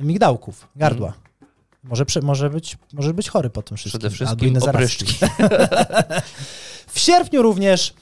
[0.00, 1.12] migdałków, gardła.
[1.84, 3.98] Może, prze, może, być, może być chory po tym wszystkim.
[4.00, 5.04] Przede albo wszystkim inne zarazki.
[5.04, 5.26] opryszczki.
[6.92, 7.94] W sierpniu również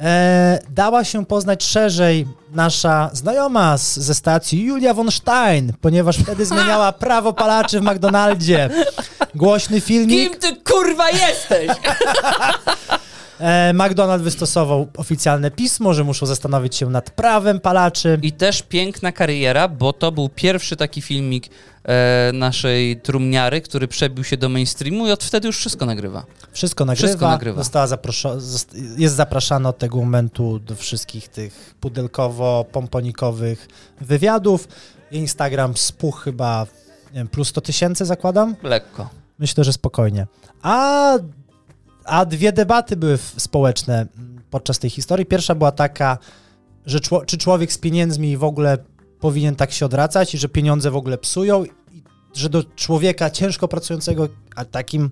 [0.00, 6.46] e, dała się poznać szerzej nasza znajoma z, ze stacji Julia von Stein, ponieważ wtedy
[6.54, 8.70] zmieniała prawo palaczy w McDonaldzie.
[9.34, 10.30] Głośny filmik.
[10.30, 11.70] Kim ty kurwa jesteś?
[13.40, 18.18] E, McDonald wystosował oficjalne pismo, że muszą zastanowić się nad prawem palaczy.
[18.22, 21.48] I też piękna kariera, bo to był pierwszy taki filmik
[21.84, 26.24] e, naszej trumniary, który przebił się do mainstreamu i od wtedy już wszystko nagrywa.
[26.52, 27.06] Wszystko nagrywa.
[27.08, 27.58] Wszystko nagrywa.
[27.62, 28.38] Została zaproszo-
[28.98, 33.56] jest zapraszana od tego momentu do wszystkich tych pudelkowo-pomponikowych
[34.00, 34.68] wywiadów.
[35.10, 36.66] Instagram spuch chyba
[37.14, 38.56] wiem, plus 100 tysięcy zakładam.
[38.62, 39.08] Lekko.
[39.38, 40.26] Myślę, że spokojnie.
[40.62, 41.12] A,
[42.06, 44.06] a dwie debaty były społeczne
[44.50, 45.26] podczas tej historii.
[45.26, 46.18] Pierwsza była taka,
[46.86, 48.78] że czy człowiek z pieniędzmi w ogóle
[49.20, 51.70] powinien tak się odracać i że pieniądze w ogóle psują i
[52.34, 55.10] że do człowieka ciężko pracującego, a takim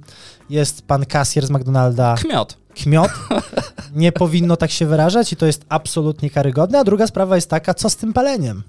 [0.51, 2.57] jest pan kasjer z McDonalda, Kmiot.
[2.75, 3.11] kmiot,
[3.95, 6.79] nie powinno tak się wyrażać i to jest absolutnie karygodne.
[6.79, 8.63] A druga sprawa jest taka, co z tym paleniem?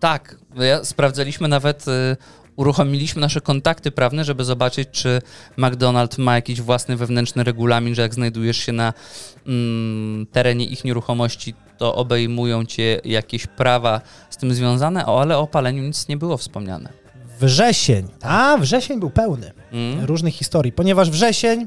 [0.00, 0.36] Tak,
[0.82, 2.16] sprawdzaliśmy nawet, y,
[2.56, 5.22] uruchomiliśmy nasze kontakty prawne, żeby zobaczyć, czy
[5.58, 8.92] McDonald's ma jakiś własny wewnętrzny regulamin, że jak znajdujesz się na
[9.46, 15.46] mm, terenie ich nieruchomości, to obejmują cię jakieś prawa z tym związane, o, ale o
[15.46, 16.92] paleniu nic nie było wspomniane.
[17.40, 18.08] Wrzesień.
[18.22, 19.52] A, wrzesień był pełny.
[19.72, 20.04] Mm?
[20.04, 21.66] różnych historii, ponieważ wrzesień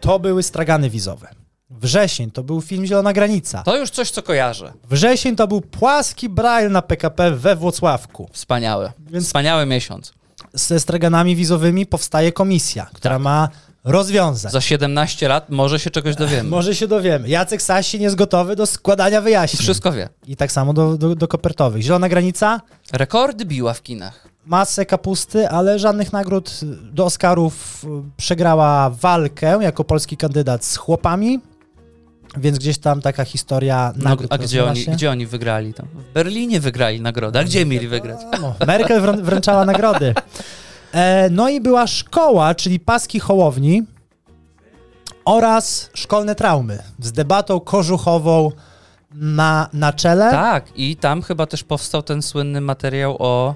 [0.00, 1.43] to były stragany wizowe.
[1.80, 3.62] Wrzesień to był film Zielona Granica.
[3.62, 4.72] To już coś, co kojarzę.
[4.90, 8.28] Wrzesień to był płaski braille na PKP we Włocławku.
[8.32, 8.92] Wspaniałe.
[9.10, 10.12] Więc- Wspaniały miesiąc.
[10.54, 13.48] Ze straganami wizowymi powstaje komisja, która ma
[13.84, 14.52] rozwiązać.
[14.52, 16.50] Za 17 lat może się czegoś dowiemy.
[16.56, 17.28] Może się dowiemy.
[17.28, 19.62] Jacek Sasin jest gotowy do składania wyjaśnień.
[19.62, 20.08] Wszystko wie.
[20.26, 21.82] I tak samo do, do, do kopertowych.
[21.82, 22.60] Zielona Granica,
[22.92, 24.28] Rekordy biła w kinach.
[24.46, 26.60] masę kapusty, ale żadnych nagród
[26.92, 27.84] do Oscarów.
[28.16, 31.40] Przegrała walkę jako polski kandydat z chłopami,
[32.36, 34.92] więc gdzieś tam taka historia No, a gdzie oni, się.
[34.92, 35.74] gdzie oni wygrali?
[35.74, 35.86] Tam?
[36.10, 37.38] W Berlinie wygrali nagrodę.
[37.38, 38.18] A gdzie mieli wygrać?
[38.40, 40.14] No, Merkel wrę- wręczała nagrody.
[40.92, 43.82] E, no i była szkoła, czyli paski Hołowni
[45.24, 48.50] oraz szkolne traumy z debatą kożuchową
[49.12, 50.30] na, na czele.
[50.30, 53.54] Tak, i tam chyba też powstał ten słynny materiał o,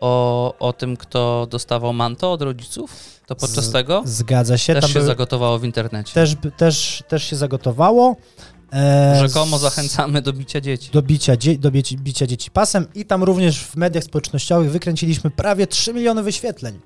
[0.00, 2.96] o, o tym, kto dostawał manto od rodziców.
[3.26, 4.74] To podczas Z- tego Zgadza się.
[4.74, 6.14] też tam się były- zagotowało w internecie.
[6.14, 8.16] też, też, też się zagotowało.
[8.72, 10.90] E, Rzekomo zachęcamy do bicia dzieci.
[10.92, 15.30] do bicia, dzie, do bici, bicia dzieci pasem i tam również w mediach społecznościowych wykręciliśmy
[15.30, 16.80] prawie 3 miliony wyświetleń.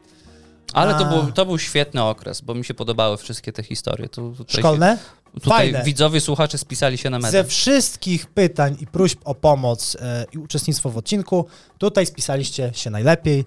[0.73, 1.11] Ale to A.
[1.11, 4.09] był, to był świetny okres, bo mi się podobały wszystkie te historie.
[4.09, 4.99] Tutaj Szkolne?
[4.99, 5.83] Się, tutaj Fajne.
[5.85, 7.47] widzowie, słuchacze spisali się na Ze mediach.
[7.47, 11.47] wszystkich pytań i próśb o pomoc e, i uczestnictwo w odcinku,
[11.79, 13.45] tutaj spisaliście się najlepiej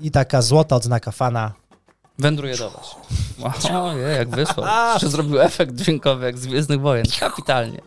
[0.00, 1.52] i taka złota odznaka fana.
[2.18, 2.96] Wędruje do was.
[3.72, 4.66] Ojej, jak wysłał.
[4.94, 7.06] Jeszcze zrobił efekt dźwiękowy jak z Gwiezdnych Wojen.
[7.20, 7.80] Kapitalnie.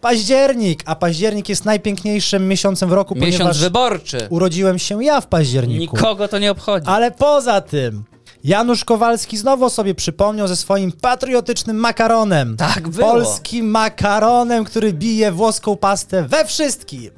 [0.00, 4.26] Październik, a październik jest najpiękniejszym miesiącem w roku, Miesiąc ponieważ wyborczy.
[4.30, 5.96] urodziłem się ja w październiku.
[5.96, 6.86] Nikogo to nie obchodzi.
[6.88, 8.04] Ale poza tym,
[8.44, 12.56] Janusz Kowalski znowu sobie przypomniał ze swoim patriotycznym makaronem.
[12.56, 13.10] Tak było.
[13.12, 17.10] Polskim makaronem, który bije włoską pastę we wszystkim.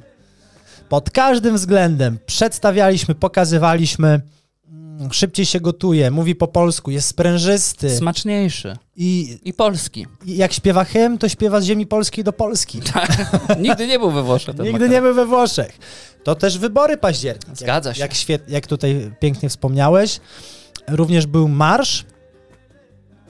[0.89, 4.21] Pod każdym względem przedstawialiśmy, pokazywaliśmy.
[4.69, 8.77] mm, szybciej się gotuje, mówi po polsku, jest sprężysty Smaczniejszy.
[8.95, 10.07] i, I polski.
[10.25, 12.81] i jak śpiewa hymn, to śpiewa z ziemi polskiej do Polski.
[13.59, 14.55] Nigdy nie był we Włoszech.
[14.57, 14.91] Nigdy makaron.
[14.91, 15.77] nie był we Włoszech.
[16.23, 17.57] To też wybory październik.
[17.57, 18.01] Zgadza jak, się.
[18.01, 20.19] Jak, świet, jak tutaj pięknie wspomniałeś.
[20.87, 22.05] Również był marsz.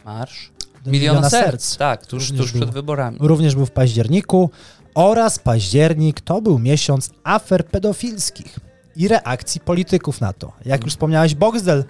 [0.06, 0.52] Marsz.
[0.86, 1.78] do Miliona, serc.
[1.78, 2.72] Tak, tuż, tuż przed był.
[2.72, 3.18] wyborami.
[3.22, 4.50] Również był w październiku.
[4.96, 8.60] Oraz październik to był miesiąc afer pedofilskich
[8.96, 10.52] i reakcji polityków na to.
[10.66, 11.86] Jak już wspomniałeś, Boxdel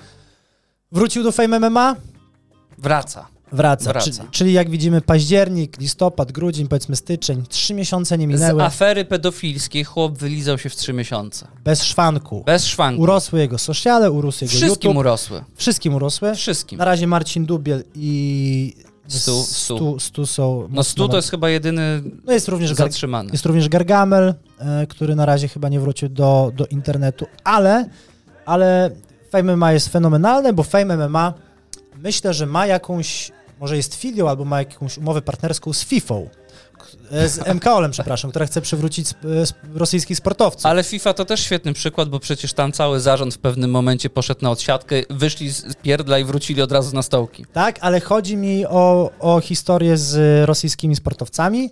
[0.91, 1.95] wrócił do Fame MMA?
[2.77, 3.27] Wraca.
[3.51, 3.89] Wraca.
[3.89, 4.05] Wraca.
[4.11, 9.05] Czyli, czyli jak widzimy październik, listopad, grudzień, powiedzmy styczeń, trzy miesiące nie Z minęły afery
[9.05, 11.47] pedofilskiej chłop wylizał się w trzy miesiące.
[11.63, 12.43] bez szwanku.
[12.45, 13.01] Bez szwanku.
[13.01, 14.97] Urosły jego sociale, urósł jego Wszystkim YouTube.
[14.99, 15.43] urosły.
[15.55, 16.35] Wszystkim urosły.
[16.35, 16.77] Wszystkim.
[16.79, 18.73] Na razie Marcin Dubiel i
[19.07, 19.99] Stu- Stu, Stu.
[19.99, 23.29] Stu są No Stu to jest chyba jedyny no jest również, zatrzymany.
[23.31, 27.89] jest również Gargamel, e, który na razie chyba nie wrócił do, do internetu, ale,
[28.45, 28.91] ale
[29.31, 31.33] Fame MMA jest fenomenalne, bo Fame MMA
[32.05, 36.15] myślę, że ma jakąś, może jest filią albo ma jakąś umowę partnerską z FIFA,
[37.11, 39.07] z MKOL-em, przepraszam, która chce przywrócić
[39.49, 40.65] sp- rosyjskich sportowców.
[40.65, 44.39] Ale FIFA to też świetny przykład, bo przecież tam cały zarząd w pewnym momencie poszedł
[44.43, 47.45] na odsiadkę, wyszli z pierdla i wrócili od razu na stołki.
[47.53, 51.69] Tak, ale chodzi mi o, o historię z rosyjskimi sportowcami.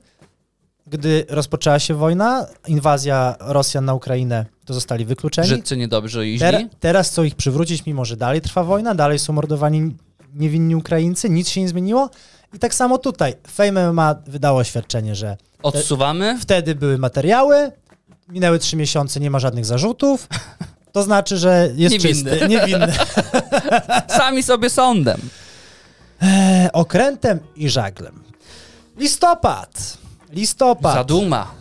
[0.87, 5.47] Gdy rozpoczęła się wojna, inwazja Rosjan na Ukrainę, to zostali wykluczeni.
[5.47, 9.33] Brzydcy niedobrze i Ter, teraz chcą ich przywrócić, mimo że dalej trwa wojna, dalej są
[9.33, 9.95] mordowani
[10.33, 12.09] niewinni Ukraińcy, nic się nie zmieniło.
[12.53, 13.33] I tak samo tutaj.
[13.47, 16.37] Fame MMA wydało oświadczenie, że Odsuwamy.
[16.41, 17.71] wtedy były materiały,
[18.29, 20.27] minęły trzy miesiące, nie ma żadnych zarzutów.
[20.91, 22.31] To znaczy, że jest Niewinny.
[22.31, 22.93] czysty, niewinny.
[24.17, 25.19] Sami sobie sądem.
[26.21, 28.23] E, okrętem i żaglem.
[28.97, 29.97] Listopad.
[30.31, 30.93] Listopad.
[30.93, 31.51] Zaduma.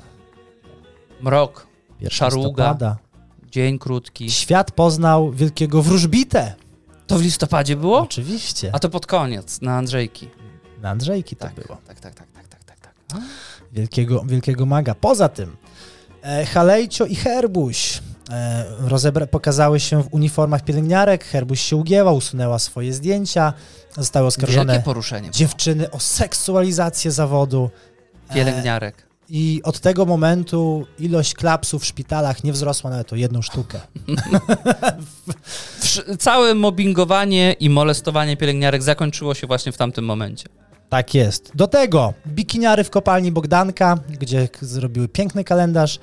[1.20, 1.66] Mrok.
[2.00, 2.48] Pierwsza szaruga.
[2.48, 2.96] listopada.
[3.50, 4.30] Dzień krótki.
[4.30, 6.54] Świat poznał wielkiego wróżbitę.
[7.12, 8.00] To w listopadzie było?
[8.00, 8.70] Oczywiście.
[8.72, 10.28] A to pod koniec, na Andrzejki.
[10.82, 11.78] Na Andrzejki to Tak, było.
[11.86, 13.20] tak, tak, tak, tak, tak, tak, tak.
[13.72, 14.94] Wielkiego, wielkiego maga.
[14.94, 15.56] Poza tym
[16.22, 21.24] e, Halejcio i Herbuś e, rozebra- pokazały się w uniformach pielęgniarek.
[21.24, 23.52] Herbuś się ugięła, usunęła swoje zdjęcia.
[23.96, 24.82] Zostały oskarżone
[25.30, 27.70] dziewczyny o seksualizację zawodu.
[28.28, 29.06] E, Pielęgniarek.
[29.34, 33.80] I od tego momentu ilość klapsów w szpitalach nie wzrosła nawet o jedną sztukę.
[36.18, 40.48] Całe mobbingowanie i molestowanie pielęgniarek zakończyło się właśnie w tamtym momencie.
[40.88, 41.52] Tak jest.
[41.54, 45.98] Do tego bikiniary w kopalni Bogdanka, gdzie zrobiły piękny kalendarz.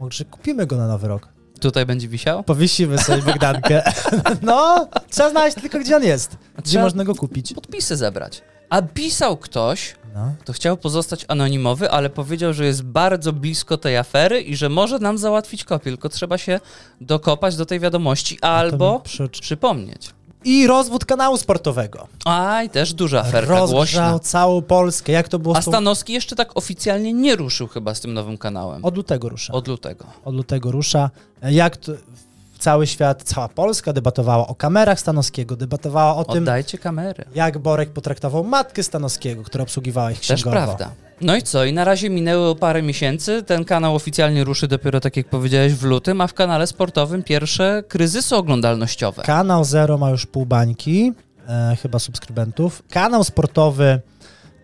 [0.00, 1.28] Może kupimy go na nowy rok.
[1.60, 2.42] Tutaj będzie wisiał?
[2.42, 3.82] Powiesimy sobie Bogdankę.
[4.42, 6.36] No, trzeba znaleźć tylko, gdzie on jest.
[6.58, 7.54] Gdzie można go kupić.
[7.54, 8.42] Podpisy zebrać.
[8.70, 10.32] A pisał ktoś, No.
[10.44, 14.98] to chciał pozostać anonimowy, ale powiedział, że jest bardzo blisko tej afery i że może
[14.98, 16.60] nam załatwić kopię, tylko trzeba się
[17.00, 20.10] dokopać do tej wiadomości albo przyczy- przypomnieć.
[20.44, 22.08] I rozwód kanału sportowego.
[22.24, 24.18] Aj, też duża aferka Rozgrzał głośna.
[24.18, 25.12] całą Polskę.
[25.12, 25.70] Jak to było A z tą...
[25.70, 28.84] Stanowski jeszcze tak oficjalnie nie ruszył chyba z tym nowym kanałem.
[28.84, 29.52] Od lutego rusza.
[29.52, 30.04] Od lutego.
[30.24, 31.10] Od lutego rusza.
[31.42, 31.92] Jak to...
[32.64, 37.24] Cały świat, cała Polska debatowała o kamerach Stanowskiego, debatowała o tym, Oddajcie kamery.
[37.34, 40.50] jak Borek potraktował matkę Stanowskiego, która obsługiwała ich Też księgowo.
[40.50, 40.90] prawda.
[41.20, 41.64] No i co?
[41.64, 43.42] I na razie minęło parę miesięcy.
[43.42, 47.82] Ten kanał oficjalnie ruszy dopiero, tak jak powiedziałeś, w lutym, a w kanale sportowym pierwsze
[47.88, 49.22] kryzysy oglądalnościowe.
[49.22, 51.12] Kanał Zero ma już pół bańki,
[51.48, 52.82] e, chyba subskrybentów.
[52.90, 54.00] Kanał sportowy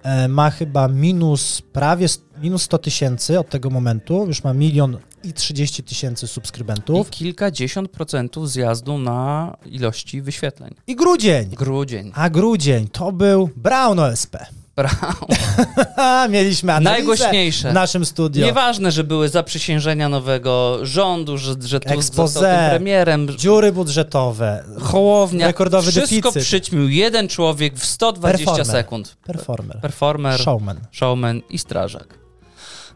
[0.02, 4.24] e, ma chyba minus prawie s- minus 100 tysięcy od tego momentu.
[4.26, 7.10] Już ma milion i 30 tysięcy I subskrybentów.
[7.10, 10.74] kilkadziesiąt procentów zjazdu na ilości wyświetleń.
[10.86, 11.50] I grudzień.
[11.50, 12.12] Grudzień.
[12.14, 14.36] A grudzień to był Brown OSP.
[16.30, 17.70] Mieliśmy analizę Najgłośniejsze.
[17.70, 18.46] w naszym studio.
[18.46, 21.80] Nieważne, że były zaprzysiężenia nowego rządu, że, że
[22.12, 24.64] został tym premierem, Dziury budżetowe.
[24.80, 25.46] Hołownia.
[25.46, 26.42] Rekordowy Wszystko deficyt.
[26.42, 28.66] przyćmił jeden człowiek w 120 Performer.
[28.66, 29.16] sekund.
[29.24, 29.80] Performer.
[29.80, 30.80] Performer, Showman.
[30.90, 32.18] showman i strażak.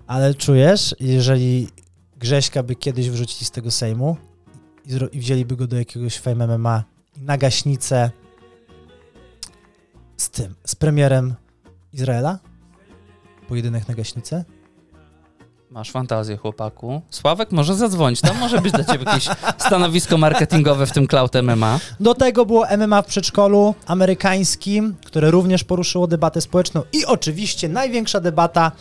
[0.07, 1.69] Ale czujesz, jeżeli
[2.17, 4.17] Grześka by kiedyś wrzucili z tego Sejmu
[4.87, 6.85] i, i wzięliby go do jakiegoś Fame MMA
[7.17, 8.11] na gaśnicę
[10.17, 11.35] z tym, z premierem
[11.93, 12.39] Izraela?
[13.49, 14.45] Pojedynek na gaśnicę?
[15.71, 17.03] Masz fantazję, chłopaku.
[17.11, 18.21] Sławek może zadzwonić.
[18.21, 21.81] Tam może być dla ciebie jakieś stanowisko marketingowe w tym Cloud MMA.
[22.01, 28.21] Do tego było MMA w przedszkolu amerykańskim, które również poruszyło debatę społeczną i oczywiście największa
[28.21, 28.73] debata,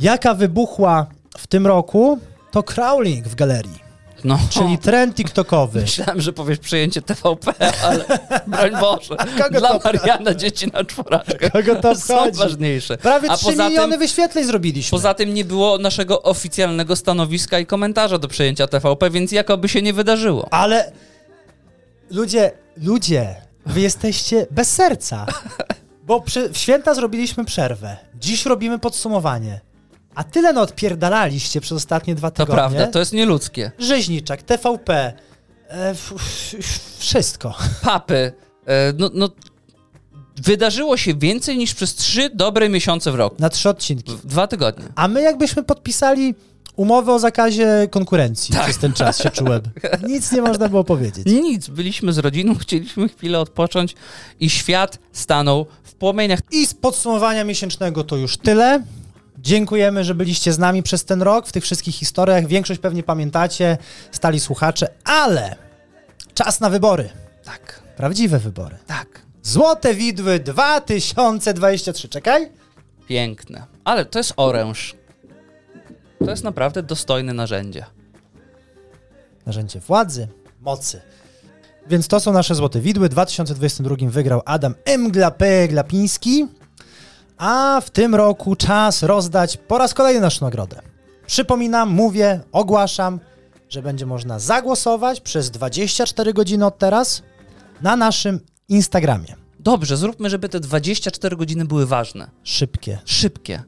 [0.00, 1.06] jaka wybuchła
[1.38, 2.18] w tym roku,
[2.50, 3.82] to crawling w galerii,
[4.24, 5.80] No, czyli trend tiktokowy.
[5.80, 7.54] myślałem, że powiesz przejęcie TVP,
[7.84, 8.04] ale
[8.46, 9.16] broń Boże.
[9.42, 11.50] Kogo Dla Mariana dzieci na czworaczkę.
[11.50, 12.98] Kogo to Są ważniejsze.
[12.98, 14.90] Prawie A 3 poza miliony tym- wyświetleń zrobiliśmy.
[14.90, 19.82] Poza tym nie było naszego oficjalnego stanowiska i komentarza do przejęcia TVP, więc jakoby się
[19.82, 20.48] nie wydarzyło.
[20.50, 20.92] Ale
[22.10, 23.34] Ludzie, ludzie,
[23.66, 25.26] wy jesteście bez serca.
[26.06, 27.96] Bo przy, w święta zrobiliśmy przerwę.
[28.20, 29.60] Dziś robimy podsumowanie.
[30.14, 32.54] A tyle no odpierdalaliście przez ostatnie dwa To tygodnie.
[32.54, 33.72] prawda, to jest nieludzkie.
[33.78, 35.12] Rzeźniczak, TVP,
[35.68, 35.94] e,
[36.98, 37.54] wszystko.
[37.82, 38.32] Papy,
[38.66, 39.28] e, no, no,
[40.36, 43.36] wydarzyło się więcej niż przez trzy dobre miesiące w roku.
[43.38, 44.12] Na trzy odcinki.
[44.12, 44.84] W dwa tygodnie.
[44.94, 46.34] A my jakbyśmy podpisali
[46.76, 48.64] umowę o zakazie konkurencji Tak.
[48.64, 49.62] przez ten czas się czułem.
[50.08, 51.26] Nic nie można było powiedzieć.
[51.26, 53.94] Nic, byliśmy z rodziną, chcieliśmy chwilę odpocząć
[54.40, 56.40] i świat stanął w płomieniach.
[56.50, 58.82] I z podsumowania miesięcznego to już tyle.
[59.42, 62.46] Dziękujemy, że byliście z nami przez ten rok w tych wszystkich historiach.
[62.46, 63.78] Większość pewnie pamiętacie,
[64.12, 65.56] stali słuchacze, ale
[66.34, 67.08] czas na wybory.
[67.44, 68.76] Tak, Prawdziwe wybory.
[68.86, 69.22] tak.
[69.42, 72.08] Złote Widły 2023.
[72.08, 72.48] Czekaj.
[73.08, 73.66] Piękne.
[73.84, 74.94] Ale to jest oręż.
[76.24, 77.84] To jest naprawdę dostojne narzędzie.
[79.46, 80.28] Narzędzie władzy,
[80.60, 81.00] mocy.
[81.86, 83.08] Więc to są nasze Złote Widły.
[83.08, 86.46] W 2022 wygrał Adam Mglapy Glapiński.
[87.42, 90.82] A w tym roku czas rozdać po raz kolejny naszą nagrodę.
[91.26, 93.20] Przypominam, mówię, ogłaszam,
[93.68, 97.22] że będzie można zagłosować przez 24 godziny od teraz
[97.80, 99.36] na naszym Instagramie.
[99.60, 102.30] Dobrze, zróbmy, żeby te 24 godziny były ważne.
[102.44, 102.98] Szybkie.
[103.04, 103.62] Szybkie.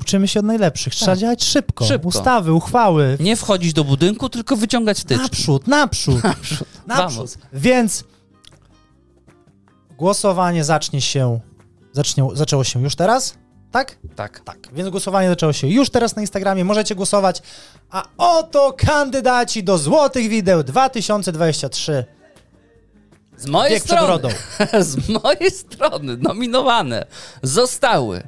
[0.00, 0.94] Uczymy się od najlepszych.
[0.94, 1.18] Trzeba Tak.
[1.18, 1.84] działać szybko.
[1.84, 2.08] Szybko.
[2.08, 3.16] Ustawy, uchwały.
[3.20, 5.22] Nie wchodzić do budynku, tylko wyciągać wtyczki.
[5.22, 6.22] Naprzód, naprzód.
[6.24, 6.66] Naprzód.
[6.86, 7.38] Naprzód.
[7.52, 8.04] Więc
[9.98, 11.40] głosowanie zacznie się,
[11.96, 13.34] zacznie, zaczęło się już teraz,
[13.70, 13.98] tak?
[14.16, 14.40] Tak.
[14.40, 14.58] Tak.
[14.72, 17.42] Więc głosowanie zaczęło się już teraz na Instagramie, możecie głosować.
[17.90, 22.04] A oto kandydaci do Złotych Wideł 2023.
[23.36, 24.28] Z mojej przed strony,
[24.90, 27.06] z mojej strony nominowane
[27.42, 28.22] zostały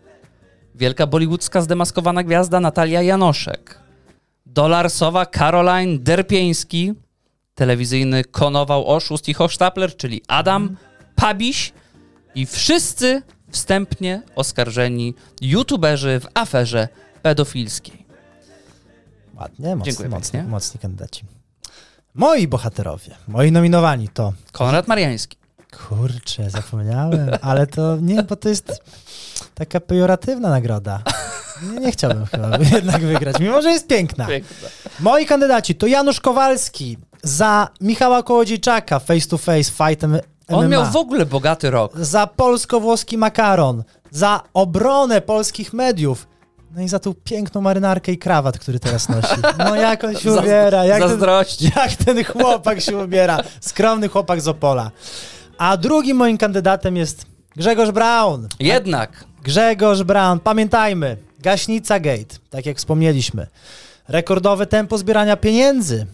[0.75, 3.79] wielka bollywoodzka zdemaskowana gwiazda Natalia Janoszek,
[4.47, 6.95] dolarsowa Caroline Derpieński,
[7.55, 10.77] telewizyjny konował oszust i hochsztapler, czyli Adam
[11.15, 11.73] Pabiś
[12.35, 16.89] i wszyscy wstępnie oskarżeni youtuberzy w aferze
[17.23, 18.07] pedofilskiej.
[19.35, 20.51] Ładnie, mocni, Dziękuję mocni, pięknie.
[20.51, 21.25] mocni kandydaci.
[22.15, 25.37] Moi bohaterowie, moi nominowani to Konrad Mariański.
[25.89, 28.83] Kurczę, zapomniałem, ale to nie, bo to jest
[29.55, 31.03] taka pejoratywna nagroda.
[31.73, 34.27] Nie, nie chciałbym chyba jednak wygrać, mimo że jest piękna.
[35.01, 40.05] Moi kandydaci to Janusz Kowalski za Michała Kołodziejczaka Face to Face Fight
[40.49, 40.59] MMA.
[40.59, 41.93] On miał w ogóle bogaty rok.
[41.97, 46.27] Za polsko-włoski makaron, za obronę polskich mediów.
[46.75, 49.35] No i za tą piękną marynarkę i krawat, który teraz nosi.
[49.59, 51.21] No jak on się ubiera, jak ten,
[51.77, 53.39] jak ten chłopak się ubiera.
[53.61, 54.91] Skromny chłopak z Opola.
[55.59, 57.27] A drugim moim kandydatem jest
[57.57, 58.49] Grzegorz Braun.
[58.61, 63.47] Jednak Grzegorz Braun, pamiętajmy, Gaśnica Gate, tak jak wspomnieliśmy.
[64.09, 66.07] Rekordowe tempo zbierania pieniędzy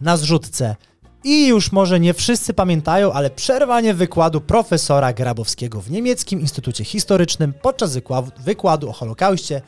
[0.00, 0.76] na zrzutce.
[1.24, 7.52] I już może nie wszyscy pamiętają, ale przerwanie wykładu profesora Grabowskiego w niemieckim Instytucie Historycznym
[7.62, 9.62] podczas wykła- wykładu o Holokauście,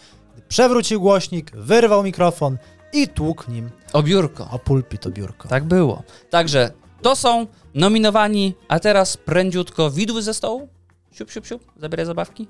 [0.49, 2.59] przewrócił głośnik, wyrwał mikrofon
[2.93, 4.49] i tłukł nim o biurko.
[4.51, 5.49] o pulpit, o biurko.
[5.49, 6.03] Tak było.
[6.31, 6.71] Także
[7.03, 10.69] to są nominowani, a teraz prędziutko widły ze stołu.
[11.13, 12.49] Siup, siup, siup, zabieraj zabawki.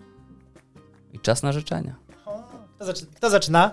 [1.13, 1.95] I czas na życzenia.
[2.77, 3.71] Kto, zaczy- kto zaczyna?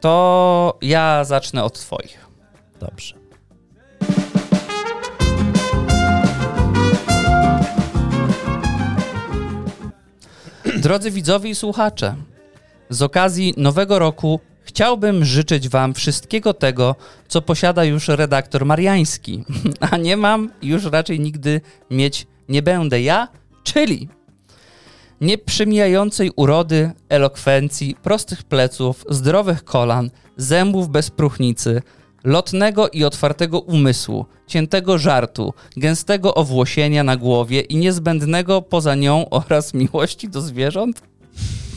[0.00, 2.26] To ja zacznę od twoich.
[2.80, 3.21] Dobrze.
[10.80, 12.14] Drodzy widzowie i słuchacze,
[12.90, 16.96] z okazji nowego roku chciałbym życzyć wam wszystkiego tego,
[17.28, 19.44] co posiada już redaktor Mariański,
[19.90, 21.60] a nie mam już raczej nigdy
[21.90, 23.28] mieć nie będę ja,
[23.64, 24.08] czyli
[25.20, 31.82] nieprzemijającej urody, elokwencji, prostych pleców, zdrowych kolan, zębów bez próchnicy,
[32.24, 39.74] lotnego i otwartego umysłu, ciętego żartu, gęstego owłosienia na głowie i niezbędnego poza nią oraz
[39.74, 41.02] miłości do zwierząt?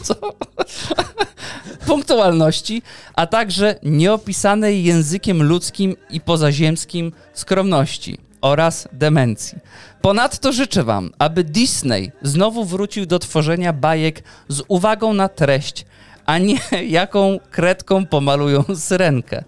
[0.03, 0.15] Co?
[1.87, 2.81] Punktualności,
[3.13, 9.57] a także nieopisanej językiem ludzkim i pozaziemskim skromności oraz demencji.
[10.01, 15.85] Ponadto życzę Wam, aby Disney znowu wrócił do tworzenia bajek z uwagą na treść,
[16.25, 16.57] a nie
[16.99, 19.43] jaką kredką pomalują syrenkę.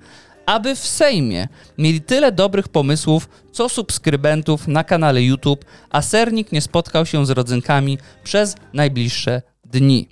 [0.47, 6.61] Aby w Sejmie mieli tyle dobrych pomysłów, co subskrybentów na kanale YouTube, a sernik nie
[6.61, 10.09] spotkał się z rodzynkami przez najbliższe dni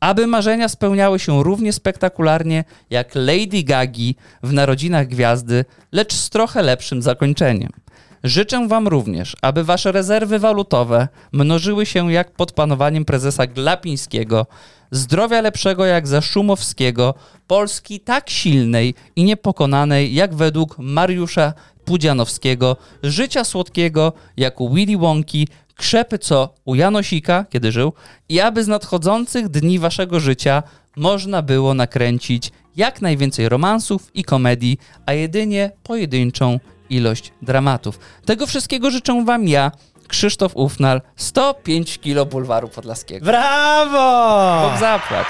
[0.00, 6.62] aby marzenia spełniały się równie spektakularnie jak Lady Gagi w Narodzinach Gwiazdy, lecz z trochę
[6.62, 7.70] lepszym zakończeniem.
[8.24, 14.46] Życzę Wam również, aby Wasze rezerwy walutowe mnożyły się jak pod panowaniem prezesa Glapińskiego,
[14.90, 17.14] zdrowia lepszego jak za Szumowskiego,
[17.46, 21.52] Polski tak silnej i niepokonanej jak według Mariusza
[21.84, 27.92] Pudzianowskiego, życia słodkiego jak u Willy Wonki, krzepy co u Janosika, kiedy żył,
[28.28, 30.62] i aby z nadchodzących dni waszego życia
[30.96, 36.58] można było nakręcić jak najwięcej romansów i komedii, a jedynie pojedynczą
[36.90, 37.98] ilość dramatów.
[38.24, 39.72] Tego wszystkiego życzę wam ja,
[40.08, 43.26] Krzysztof Ufnal, 105 kilo bulwaru podlaskiego.
[43.26, 44.68] Brawo!
[44.70, 45.26] Bóg zapłać.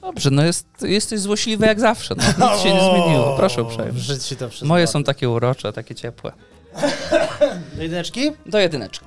[0.00, 2.14] Dobrze, no jest, jesteś złośliwy jak zawsze.
[2.38, 3.36] No, nic się nie zmieniło.
[3.36, 3.92] Proszę uprzejmie.
[3.92, 4.68] W życiu to wszystko.
[4.68, 6.32] Moje są takie urocze, takie ciepłe.
[7.76, 8.30] Do jedyneczki?
[8.46, 9.06] Do jedyneczki.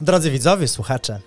[0.00, 1.20] Drodzy widzowie, słuchacze,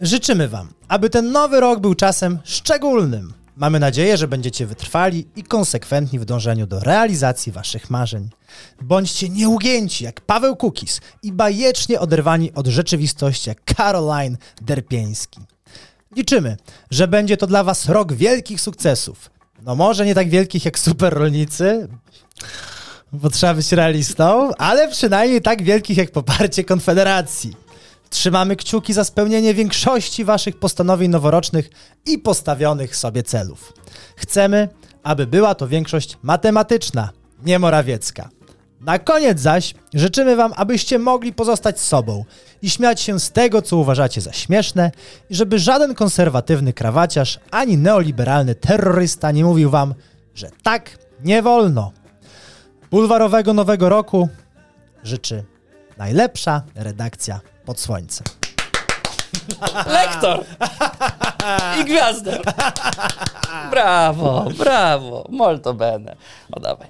[0.00, 3.32] życzymy Wam, aby ten nowy rok był czasem szczególnym.
[3.60, 8.28] Mamy nadzieję, że będziecie wytrwali i konsekwentni w dążeniu do realizacji Waszych marzeń.
[8.82, 15.40] Bądźcie nieugięci jak Paweł Kukis i bajecznie oderwani od rzeczywistości jak Caroline Derpieński.
[16.16, 16.56] Liczymy,
[16.90, 19.30] że będzie to dla Was rok wielkich sukcesów.
[19.62, 21.88] No może nie tak wielkich jak super rolnicy,
[23.12, 27.69] bo trzeba być realistą, ale przynajmniej tak wielkich jak poparcie Konfederacji.
[28.10, 31.70] Trzymamy kciuki za spełnienie większości Waszych postanowień noworocznych
[32.06, 33.72] i postawionych sobie celów.
[34.16, 34.68] Chcemy,
[35.02, 37.10] aby była to większość matematyczna,
[37.44, 38.28] nie morawiecka.
[38.80, 42.24] Na koniec zaś życzymy Wam, abyście mogli pozostać sobą
[42.62, 44.90] i śmiać się z tego, co uważacie za śmieszne,
[45.30, 49.94] i żeby żaden konserwatywny krawaciarz ani neoliberalny terrorysta nie mówił Wam,
[50.34, 51.92] że tak nie wolno.
[52.90, 54.28] Bulwarowego Nowego Roku
[55.04, 55.44] życzy
[56.00, 58.26] najlepsza redakcja pod słońcem.
[59.86, 60.44] Lektor!
[61.80, 62.40] I gwiazdor!
[63.70, 66.16] Brawo, brawo, molto bene.
[66.52, 66.88] O, dawaj.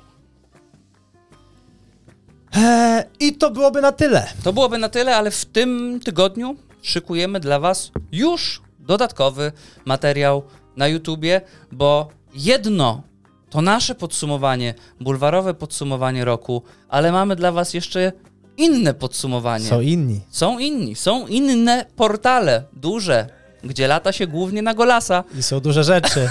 [2.57, 4.27] Eee, I to byłoby na tyle.
[4.45, 9.53] To byłoby na tyle, ale w tym tygodniu szykujemy dla Was już dodatkowy
[9.85, 10.43] materiał
[10.77, 11.41] na YouTubie,
[11.73, 13.03] bo jedno
[13.51, 18.13] to nasze podsumowanie, bulwarowe podsumowanie roku, ale mamy dla Was jeszcze
[18.57, 19.65] inne podsumowanie.
[19.69, 20.21] Są inni.
[20.31, 23.27] Są inni, są inne portale, duże,
[23.65, 25.25] gdzie lata się głównie na golasa.
[25.39, 26.29] I są duże rzeczy.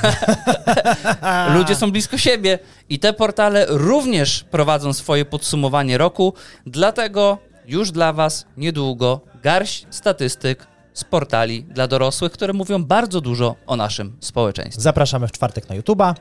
[1.55, 2.59] Ludzie są blisko siebie
[2.89, 6.33] i te portale również prowadzą swoje podsumowanie roku,
[6.65, 13.55] dlatego już dla Was niedługo garść statystyk z portali dla dorosłych, które mówią bardzo dużo
[13.67, 14.81] o naszym społeczeństwie.
[14.81, 16.15] Zapraszamy w czwartek na YouTuba.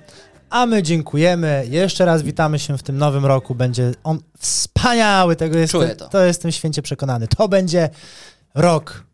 [0.50, 1.66] A my dziękujemy.
[1.70, 3.54] Jeszcze raz witamy się w tym nowym roku.
[3.54, 5.36] Będzie on wspaniały.
[5.36, 6.08] Tego jestem, Czuję to.
[6.08, 7.28] to jestem święcie przekonany.
[7.28, 7.90] To będzie
[8.54, 9.04] rok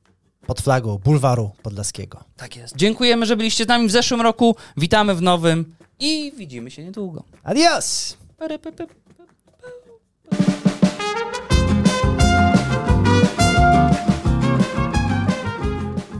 [0.46, 2.24] pod flagą bulwaru podlaskiego.
[2.36, 2.76] Tak jest.
[2.76, 4.56] Dziękujemy, że byliście z nami w zeszłym roku.
[4.76, 7.24] Witamy w nowym i widzimy się niedługo.
[7.42, 8.16] Adios!